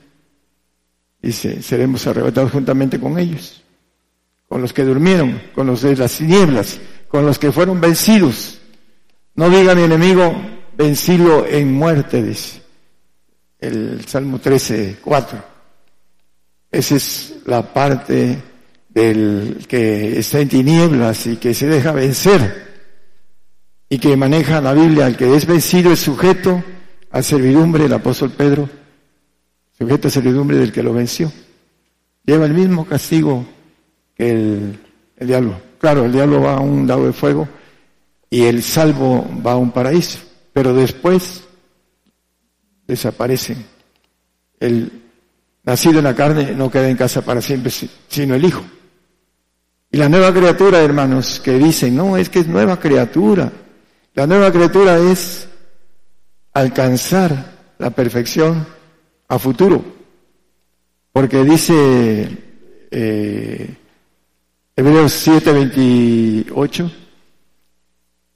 [1.21, 3.63] Dice, seremos arrebatados juntamente con ellos,
[4.47, 8.59] con los que durmieron, con los de las tinieblas, con los que fueron vencidos.
[9.35, 10.33] No diga mi enemigo,
[10.75, 12.67] vencido en muerte, dice
[13.59, 15.43] el Salmo 13, 4.
[16.71, 18.37] Esa es la parte
[18.89, 22.67] del que está en tinieblas y que se deja vencer
[23.89, 26.63] y que maneja la Biblia, el que es vencido es sujeto
[27.11, 28.69] a servidumbre, el apóstol Pedro
[29.77, 31.31] sujeta a servidumbre del que lo venció.
[32.25, 33.45] Lleva el mismo castigo
[34.15, 34.79] que el,
[35.15, 35.66] el diablo.
[35.79, 37.47] Claro, el diablo va a un lado de fuego
[38.29, 40.19] y el salvo va a un paraíso,
[40.53, 41.43] pero después
[42.87, 43.65] desaparecen.
[44.59, 44.91] El
[45.63, 47.71] nacido en la carne no queda en casa para siempre,
[48.07, 48.63] sino el Hijo.
[49.91, 53.51] Y la nueva criatura, hermanos, que dicen, no, es que es nueva criatura.
[54.13, 55.47] La nueva criatura es
[56.53, 58.65] alcanzar la perfección
[59.27, 59.83] a futuro.
[61.13, 62.27] Porque dice
[62.91, 63.77] eh,
[64.77, 66.91] Hebreos 7:28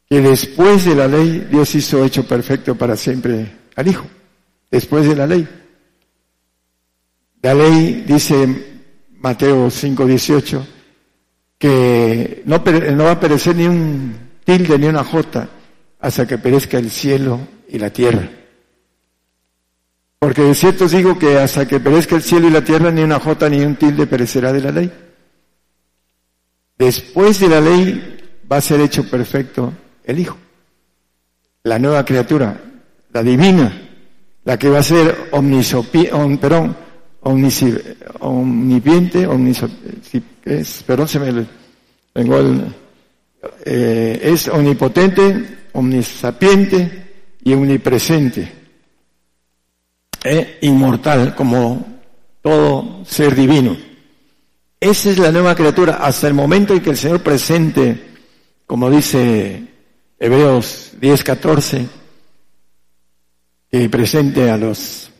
[0.10, 4.08] que después de la ley Dios hizo hecho perfecto para siempre al Hijo.
[4.72, 5.48] Después de la ley.
[7.44, 8.48] La ley dice
[9.20, 10.66] Mateo 5:18
[11.60, 15.48] que no, no va a perecer ni un tilde ni una jota
[16.00, 18.28] hasta que perezca el cielo y la tierra.
[20.18, 23.04] Porque de cierto os digo que hasta que perezca el cielo y la tierra, ni
[23.04, 24.92] una jota ni un tilde perecerá de la ley.
[26.82, 28.18] Después de la ley
[28.52, 29.72] va a ser hecho perfecto
[30.04, 30.36] el Hijo,
[31.62, 32.60] la nueva criatura,
[33.14, 33.72] la divina,
[34.44, 36.10] la que va a ser omnisopi,
[36.42, 36.76] perdón,
[38.22, 39.30] omnipiente,
[40.44, 41.46] es, perdón, se me
[42.16, 42.66] vengo el,
[43.64, 47.04] eh, es omnipotente, omnisapiente
[47.44, 48.52] y omnipresente.
[50.62, 52.00] Inmortal como
[52.42, 53.91] todo ser divino.
[54.82, 58.16] Esa es la nueva criatura hasta el momento en que el Señor presente,
[58.66, 59.68] como dice
[60.20, 61.88] Hebreos 10, 14,
[63.70, 65.12] que presente a los,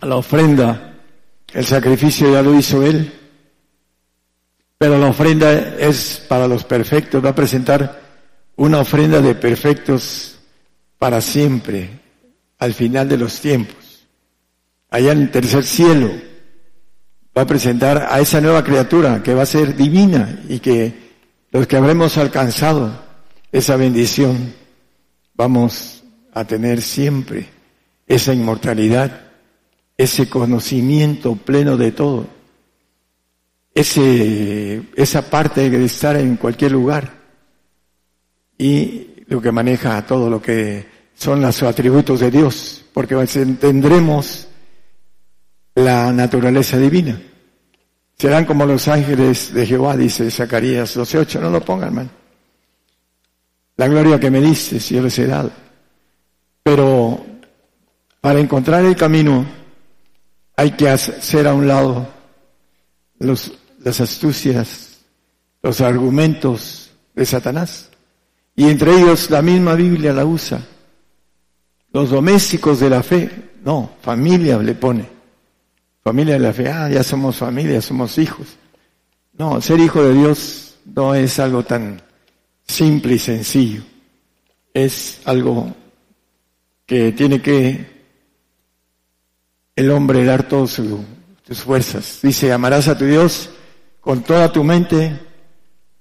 [0.00, 0.96] a la ofrenda,
[1.54, 3.12] el sacrificio ya lo hizo Él,
[4.76, 8.02] pero la ofrenda es para los perfectos, va a presentar
[8.56, 10.40] una ofrenda de perfectos
[10.98, 11.88] para siempre,
[12.58, 13.78] al final de los tiempos
[14.90, 16.10] allá en el tercer cielo,
[17.38, 20.92] va a presentar a esa nueva criatura que va a ser divina y que
[21.52, 23.00] los que habremos alcanzado
[23.52, 24.52] esa bendición
[25.36, 26.02] vamos
[26.34, 27.46] a tener siempre
[28.08, 29.20] esa inmortalidad,
[29.96, 32.26] ese conocimiento pleno de todo,
[33.72, 37.18] ese, esa parte de estar en cualquier lugar.
[38.58, 43.14] y lo que maneja todo lo que son los atributos de Dios, porque
[43.60, 44.47] tendremos
[45.84, 47.20] la naturaleza divina.
[48.16, 51.40] Serán como los ángeles de Jehová, dice Zacarías 12.8.
[51.40, 52.10] No lo pongan, hermano.
[53.76, 55.52] La gloria que me diste, yo les he dado.
[56.64, 57.24] Pero
[58.20, 59.46] para encontrar el camino
[60.56, 62.08] hay que hacer a un lado
[63.20, 64.98] los, las astucias,
[65.62, 67.90] los argumentos de Satanás.
[68.56, 70.60] Y entre ellos la misma Biblia la usa.
[71.92, 73.30] Los domésticos de la fe,
[73.64, 75.17] no, familia le pone.
[76.02, 78.46] Familia de la fe, ah, ya somos familia, somos hijos.
[79.34, 82.00] No, ser hijo de Dios no es algo tan
[82.66, 83.82] simple y sencillo.
[84.72, 85.74] Es algo
[86.86, 87.98] que tiene que
[89.76, 92.20] el hombre dar todas sus fuerzas.
[92.22, 93.50] Dice, amarás a tu Dios
[94.00, 95.20] con toda tu mente,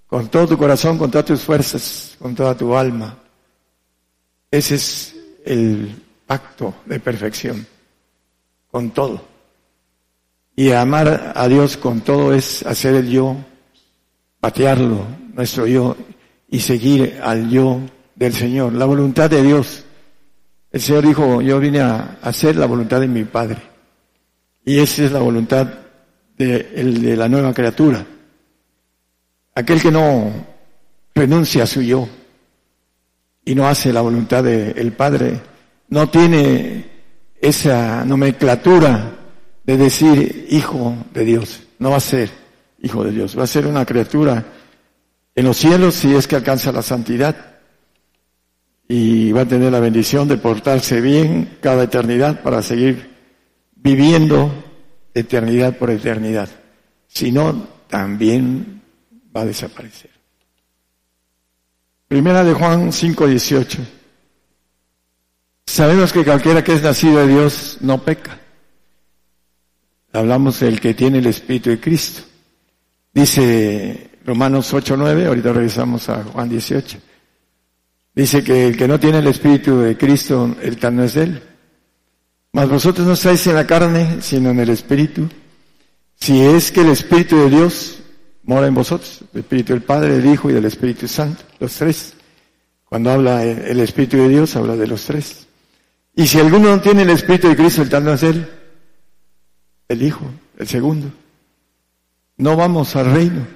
[0.07, 3.17] con todo tu corazón, con todas tus fuerzas, con toda tu alma.
[4.49, 7.67] Ese es el pacto de perfección,
[8.71, 9.36] con todo.
[10.59, 13.35] Y amar a Dios con todo es hacer el yo,
[14.39, 15.05] patearlo,
[15.35, 15.95] nuestro yo,
[16.49, 17.79] y seguir al yo
[18.15, 19.85] del Señor, la voluntad de Dios.
[20.71, 23.61] El Señor dijo, yo vine a hacer la voluntad de mi Padre.
[24.65, 25.67] Y esa es la voluntad
[26.35, 28.03] de, de la nueva criatura.
[29.53, 30.31] Aquel que no
[31.13, 32.09] renuncia a su yo
[33.45, 35.39] y no hace la voluntad del Padre,
[35.89, 36.89] no tiene
[37.39, 39.16] esa nomenclatura
[39.67, 41.61] de decir hijo de Dios.
[41.77, 42.31] No va a ser
[42.81, 44.43] hijo de Dios, va a ser una criatura
[45.35, 47.57] en los cielos si es que alcanza la santidad
[48.87, 53.13] y va a tener la bendición de portarse bien cada eternidad para seguir
[53.75, 54.49] viviendo
[55.13, 56.49] eternidad por eternidad.
[57.07, 58.81] Si no, también
[59.35, 60.11] va a desaparecer.
[62.07, 63.79] Primera de Juan 5:18.
[65.65, 68.46] Sabemos que cualquiera que es nacido de Dios no peca.
[70.17, 72.23] Hablamos del que tiene el Espíritu de Cristo.
[73.13, 76.97] Dice Romanos 8:9, ahorita regresamos a Juan 18.
[78.15, 81.39] Dice que el que no tiene el Espíritu de Cristo, el tal no es él.
[82.51, 85.29] Mas vosotros no estáis en la carne, sino en el Espíritu.
[86.15, 87.99] Si es que el Espíritu de Dios
[88.41, 92.15] mora en vosotros, el Espíritu del Padre, del Hijo y del Espíritu Santo, los tres.
[92.85, 95.45] Cuando habla el Espíritu de Dios, habla de los tres.
[96.15, 98.56] Y si alguno no tiene el Espíritu de Cristo, el tal no es él,
[99.87, 100.25] el Hijo,
[100.57, 101.11] el segundo.
[102.37, 103.47] No vamos al reino,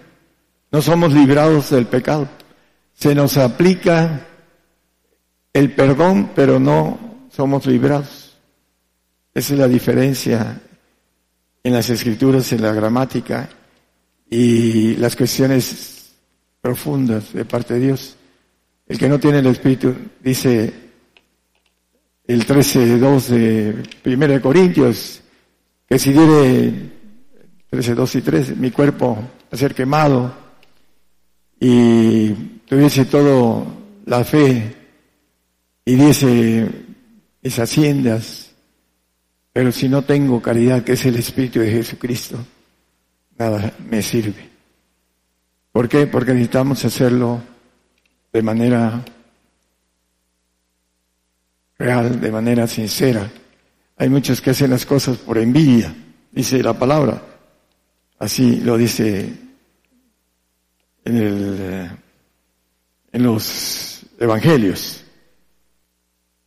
[0.72, 2.28] no somos librados del pecado.
[2.94, 4.28] Se nos aplica
[5.54, 8.38] el perdón, pero no somos librados.
[9.34, 10.62] Esa es la diferencia
[11.64, 13.50] en las escrituras, en la gramática
[14.30, 16.14] y las cuestiones
[16.62, 18.16] profundas de parte de Dios.
[18.88, 20.74] El que no tiene el Espíritu, dice
[22.28, 25.21] el 13.2 de 1 de Corintios,
[25.92, 26.72] que si diere
[27.70, 29.18] 13.2 y 3, mi cuerpo
[29.52, 30.34] a ser quemado
[31.60, 32.30] y
[32.66, 33.68] tuviese todo
[34.06, 34.74] la fe
[35.84, 36.66] y diese
[37.42, 38.54] esas haciendas,
[39.52, 42.38] pero si no tengo caridad, que es el Espíritu de Jesucristo,
[43.38, 44.50] nada me sirve.
[45.74, 46.08] ¿Por qué?
[46.08, 47.42] Porque necesitamos hacerlo
[48.32, 49.04] de manera
[51.78, 53.30] real, de manera sincera.
[53.98, 55.94] Hay muchos que hacen las cosas por envidia,
[56.32, 57.22] dice la palabra.
[58.20, 59.34] Así lo dice
[61.06, 61.92] en, el, eh,
[63.12, 65.04] en los evangelios.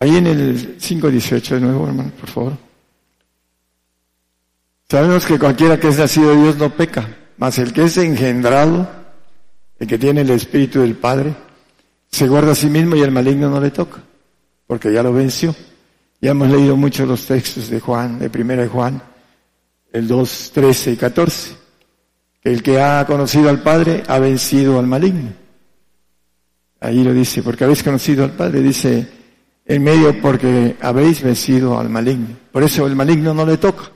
[0.01, 2.59] Ahí en el 5.18 de nuevo, hermano, por favor.
[4.89, 8.89] Sabemos que cualquiera que es nacido de Dios no peca, mas el que es engendrado,
[9.79, 11.35] el que tiene el Espíritu del Padre,
[12.11, 14.01] se guarda a sí mismo y el maligno no le toca,
[14.67, 15.55] porque ya lo venció.
[16.25, 19.03] Ya hemos leído muchos los textos de Juan, de primera de Juan,
[19.93, 21.55] el 2, 13 y 14.
[22.43, 25.35] El que ha conocido al Padre ha vencido al maligno.
[26.81, 29.07] Ahí lo dice, porque habéis conocido al Padre, dice
[29.67, 32.29] en medio porque habéis vencido al maligno.
[32.51, 33.93] Por eso el maligno no le toca,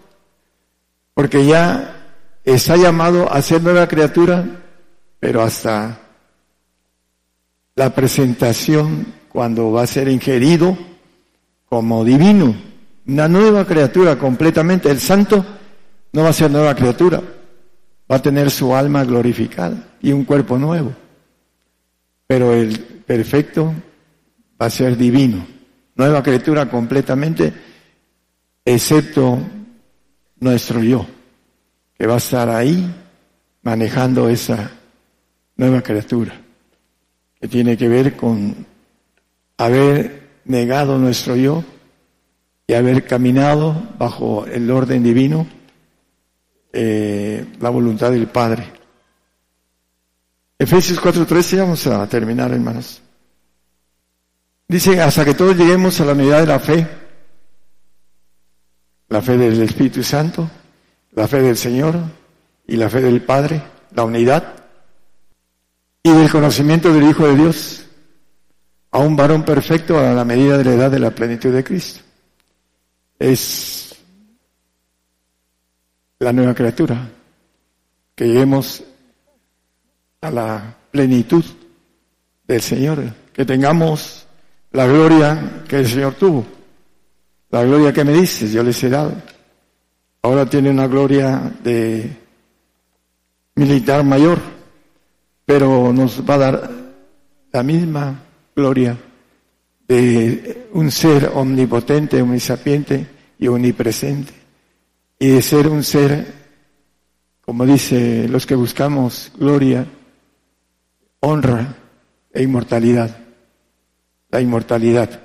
[1.14, 2.10] porque ya
[2.44, 4.44] está llamado a ser nueva criatura,
[5.18, 5.98] pero hasta
[7.74, 10.76] la presentación cuando va a ser ingerido
[11.68, 12.54] como divino,
[13.06, 14.90] una nueva criatura completamente.
[14.90, 15.44] El santo
[16.12, 17.22] no va a ser nueva criatura,
[18.10, 20.92] va a tener su alma glorificada y un cuerpo nuevo.
[22.26, 23.72] Pero el perfecto
[24.60, 25.46] va a ser divino,
[25.94, 27.52] nueva criatura completamente,
[28.64, 29.38] excepto
[30.40, 31.06] nuestro yo,
[31.96, 32.94] que va a estar ahí
[33.62, 34.70] manejando esa
[35.56, 36.34] nueva criatura,
[37.40, 38.66] que tiene que ver con
[39.56, 41.64] haber negado nuestro yo
[42.66, 45.46] y haber caminado bajo el orden divino,
[46.72, 48.72] eh, la voluntad del Padre.
[50.59, 53.01] Efesios 4:13, vamos a terminar, hermanos.
[54.66, 56.86] Dice, hasta que todos lleguemos a la unidad de la fe,
[59.09, 60.51] la fe del Espíritu Santo,
[61.12, 61.96] la fe del Señor
[62.66, 63.62] y la fe del Padre,
[63.94, 64.55] la unidad,
[66.03, 67.88] y del conocimiento del Hijo de Dios,
[68.91, 72.01] a un varón perfecto a la medida de la edad de la plenitud de Cristo.
[73.18, 73.95] Es
[76.18, 77.09] la nueva criatura,
[78.14, 78.82] que lleguemos
[80.20, 81.45] a la plenitud
[82.47, 84.26] del Señor, que tengamos
[84.72, 86.47] la gloria que el Señor tuvo.
[87.51, 89.14] La gloria que me dices, yo les he dado.
[90.22, 92.16] Ahora tiene una gloria de
[93.55, 94.39] militar mayor,
[95.45, 96.70] pero nos va a dar
[97.53, 98.22] la misma
[98.59, 98.98] gloria
[99.86, 103.06] de un ser omnipotente, omnisapiente
[103.38, 104.32] y omnipresente,
[105.16, 106.26] y de ser un ser,
[107.40, 109.86] como dice los que buscamos gloria,
[111.20, 111.76] honra
[112.32, 113.16] e inmortalidad.
[114.30, 115.20] La inmortalidad.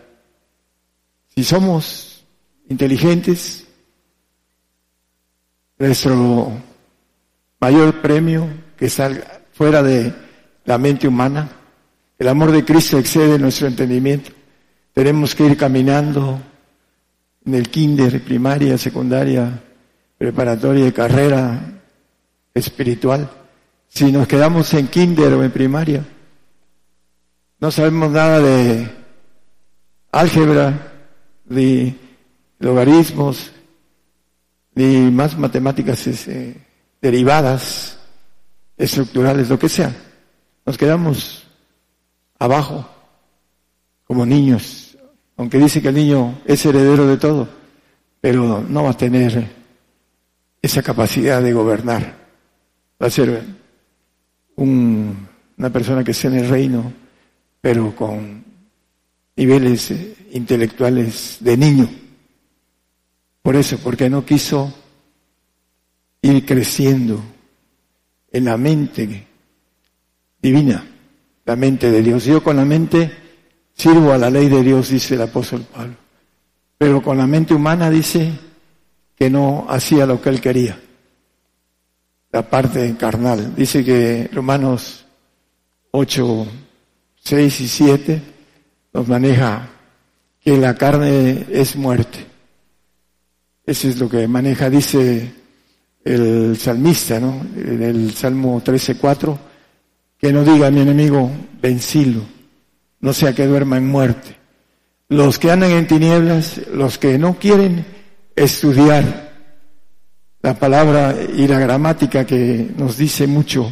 [1.35, 2.23] Si somos
[2.69, 3.67] inteligentes,
[5.79, 6.51] nuestro
[7.59, 10.13] mayor premio que salga fuera de
[10.65, 11.62] la mente humana,
[12.23, 14.31] el amor de Cristo excede nuestro entendimiento.
[14.93, 16.41] Tenemos que ir caminando
[17.45, 19.61] en el kinder, primaria, secundaria,
[20.17, 21.81] preparatoria y carrera
[22.53, 23.29] espiritual
[23.93, 26.03] si nos quedamos en kinder o en primaria,
[27.59, 28.89] no sabemos nada de
[30.11, 30.93] álgebra,
[31.45, 31.95] ni
[32.57, 33.51] logaritmos,
[34.73, 36.57] ni más matemáticas eh,
[36.99, 37.99] derivadas,
[38.75, 39.95] estructurales, lo que sea.
[40.65, 41.42] Nos quedamos
[42.39, 42.87] abajo,
[44.05, 44.97] como niños,
[45.37, 47.47] aunque dice que el niño es heredero de todo,
[48.21, 49.49] pero no va a tener
[50.61, 52.15] esa capacidad de gobernar.
[53.01, 53.43] Va a ser
[54.55, 56.93] una persona que esté en el reino,
[57.59, 58.43] pero con
[59.35, 61.89] niveles eh, intelectuales de niño.
[63.41, 64.73] Por eso, porque no quiso
[66.21, 67.21] ir creciendo
[68.31, 69.27] en la mente
[70.41, 70.92] divina,
[71.45, 72.25] la mente de Dios.
[72.25, 73.11] Yo con la mente
[73.75, 75.95] sirvo a la ley de Dios, dice el apóstol Pablo.
[76.77, 78.31] Pero con la mente humana dice
[79.15, 80.77] que no hacía lo que él quería
[82.33, 83.55] la parte carnal.
[83.55, 85.05] Dice que Romanos
[85.91, 86.47] 8,
[87.23, 88.21] 6 y 7
[88.91, 89.69] nos maneja
[90.41, 92.25] que la carne es muerte.
[93.65, 95.31] Eso es lo que maneja, dice
[96.03, 97.45] el salmista, ¿no?
[97.55, 99.39] En el Salmo 13, 4,
[100.23, 101.29] que no diga mi enemigo,
[101.61, 102.21] vencilo,
[103.01, 104.37] no sea que duerma en muerte.
[105.09, 107.85] Los que andan en tinieblas, los que no quieren
[108.33, 109.33] estudiar
[110.41, 113.69] la palabra y la gramática que nos dice mucho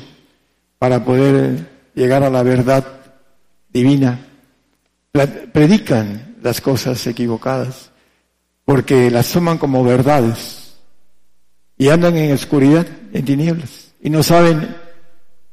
[0.77, 2.85] para poder llegar a la verdad
[3.69, 4.19] divina.
[5.53, 7.91] Predican las cosas equivocadas
[8.65, 10.73] porque las toman como verdades
[11.77, 14.90] y andan en oscuridad, en tinieblas y no saben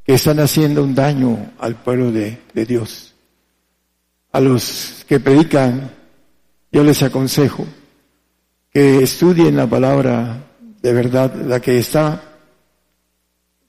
[0.09, 3.13] que están haciendo un daño al pueblo de, de Dios.
[4.31, 5.91] A los que predican,
[6.71, 7.63] yo les aconsejo
[8.73, 10.47] que estudien la palabra
[10.81, 12.23] de verdad, la que está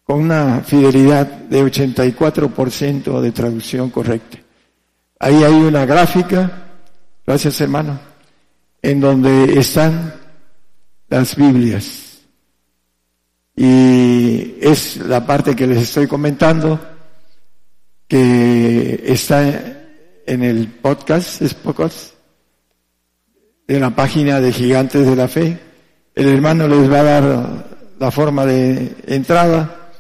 [0.03, 4.39] con una fidelidad de 84% de traducción correcta.
[5.19, 6.71] Ahí hay una gráfica,
[7.27, 8.01] gracias hermano,
[8.81, 10.15] en donde están
[11.07, 12.10] las Biblias.
[13.61, 16.81] Y es la parte que les estoy comentando,
[18.09, 19.43] que está
[20.27, 22.15] en el podcast, es podcast,
[23.69, 25.59] de la página de Gigantes de la Fe,
[26.15, 27.67] el hermano les va a dar
[27.99, 29.91] la forma de entrada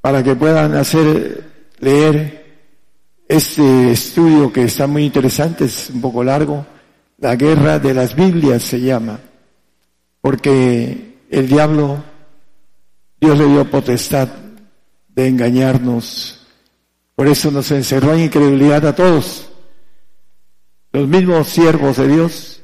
[0.00, 1.42] para que puedan hacer,
[1.80, 2.62] leer
[3.26, 6.64] este estudio que está muy interesante, es un poco largo,
[7.18, 9.18] la guerra de las Biblias se llama,
[10.20, 12.04] porque el diablo,
[13.20, 14.28] Dios le dio potestad
[15.08, 16.40] de engañarnos,
[17.14, 19.50] por eso nos encerró en incredulidad a todos.
[20.92, 22.62] Los mismos siervos de Dios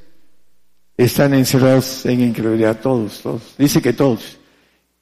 [0.97, 3.55] están encerrados en incredulidad todos, todos.
[3.59, 4.39] Dice que todos.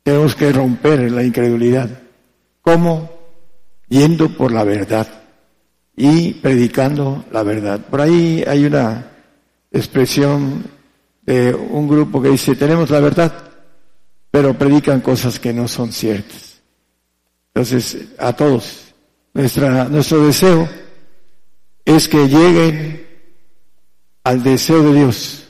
[0.03, 1.89] Tenemos que romper la incredulidad.
[2.61, 3.11] ¿Cómo?
[3.89, 5.07] Yendo por la verdad
[5.97, 7.81] y predicando la verdad.
[7.81, 9.11] Por ahí hay una
[9.71, 10.65] expresión
[11.23, 13.33] de un grupo que dice, tenemos la verdad,
[14.35, 16.61] pero predican cosas que no son ciertas.
[17.55, 18.93] Entonces, a todos,
[19.32, 20.68] nuestra, nuestro deseo
[21.85, 23.07] es que lleguen
[24.24, 25.47] al deseo de Dios,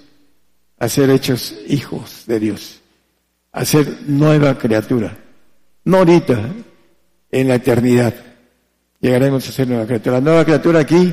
[0.78, 2.82] a ser hechos hijos de Dios,
[3.52, 5.16] a ser nueva criatura.
[5.84, 6.50] No ahorita,
[7.30, 8.12] en la eternidad.
[9.00, 10.16] Llegaremos a ser nueva criatura.
[10.16, 11.10] La nueva criatura aquí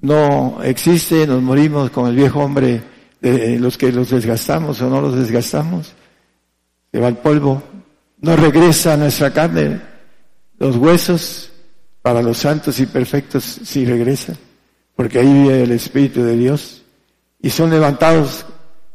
[0.00, 2.82] no existe, nos morimos con el viejo hombre
[3.20, 5.94] de los que los desgastamos o no los desgastamos.
[6.92, 7.62] Se va al polvo,
[8.20, 9.80] no regresa a nuestra carne,
[10.58, 11.50] los huesos
[12.02, 14.36] para los santos y perfectos sí regresan,
[14.94, 16.82] porque ahí vive el Espíritu de Dios.
[17.40, 18.44] Y son levantados,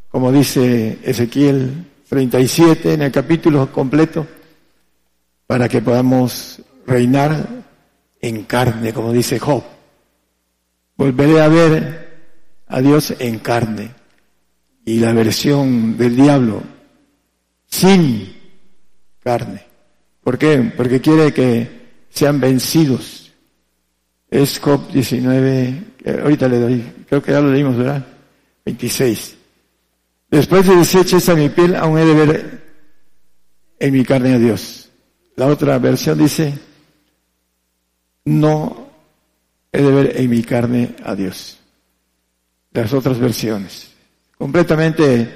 [0.10, 4.28] como dice Ezequiel 37 en el capítulo completo,
[5.48, 7.48] para que podamos reinar
[8.22, 9.64] en carne, como dice Job.
[10.96, 12.08] Volveré a ver
[12.68, 13.92] a Dios en carne.
[14.86, 16.64] Y la versión del diablo
[17.68, 18.36] sin
[19.20, 19.66] carne.
[20.24, 20.74] ¿Por qué?
[20.76, 21.70] Porque quiere que
[22.10, 23.32] sean vencidos.
[24.30, 25.84] Es Job 19,
[26.22, 28.06] ahorita le doy, creo que ya lo leímos, ¿verdad?
[28.66, 29.38] 26.
[30.30, 32.64] Después de desechar a mi piel, aún he de ver
[33.80, 34.90] en mi carne a Dios.
[35.38, 36.58] La otra versión dice,
[38.26, 38.90] no
[39.72, 41.60] he de ver en mi carne a Dios.
[42.72, 43.92] Las otras versiones,
[44.38, 45.30] completamente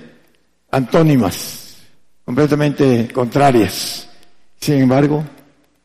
[0.71, 1.60] antónimas,
[2.31, 4.07] completamente contrarias.
[4.57, 5.21] Sin embargo,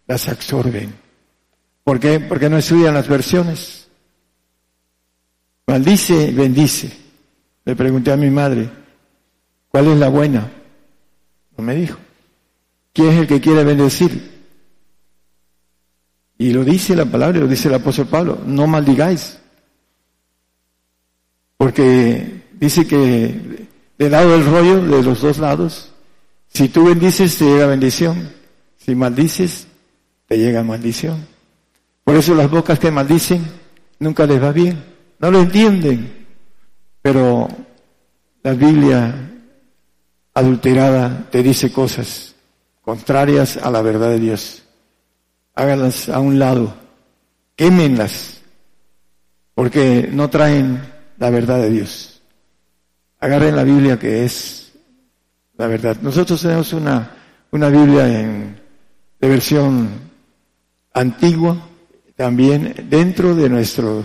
[0.06, 0.94] las absorben.
[1.82, 2.20] ¿Por qué?
[2.20, 3.88] Porque no estudian las versiones.
[5.66, 6.96] Maldice, bendice.
[7.64, 8.70] Le pregunté a mi madre,
[9.68, 10.48] ¿cuál es la buena?
[11.56, 11.98] No me dijo.
[12.92, 14.44] ¿Quién es el que quiere bendecir?
[16.38, 19.36] Y lo dice la palabra, lo dice el apóstol Pablo, no maldigáis.
[21.56, 23.66] Porque dice que
[23.98, 25.92] de lado del rollo, de los dos lados,
[26.56, 28.32] si tú bendices te llega bendición,
[28.78, 29.66] si maldices
[30.26, 31.26] te llega maldición.
[32.02, 33.44] Por eso las bocas que maldicen
[33.98, 34.82] nunca les va bien,
[35.18, 36.26] no lo entienden.
[37.02, 37.46] Pero
[38.42, 39.32] la Biblia
[40.32, 42.34] adulterada te dice cosas
[42.80, 44.62] contrarias a la verdad de Dios.
[45.54, 46.74] Háganlas a un lado,
[47.54, 48.40] quémenlas,
[49.52, 50.80] porque no traen
[51.18, 52.22] la verdad de Dios.
[53.20, 54.65] Agarren la Biblia que es
[55.56, 55.96] la verdad.
[56.02, 57.10] Nosotros tenemos una,
[57.50, 58.60] una Biblia en,
[59.18, 59.88] de versión
[60.92, 61.56] antigua,
[62.14, 64.02] también dentro de nuestro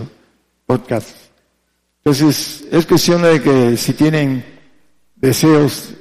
[0.65, 1.15] podcast.
[2.03, 4.43] Entonces, es cuestión de que si tienen
[5.15, 5.93] deseos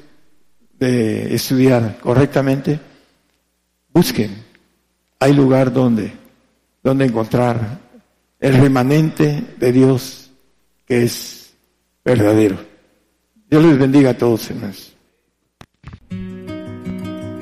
[0.79, 2.81] de estudiar correctamente,
[3.93, 4.45] busquen.
[5.19, 6.13] Hay lugar donde,
[6.83, 7.79] donde encontrar
[8.41, 10.31] el remanente de Dios
[10.87, 11.53] que es
[12.03, 12.59] verdadero.
[13.51, 14.90] Dios les bendiga a todos, hermanos.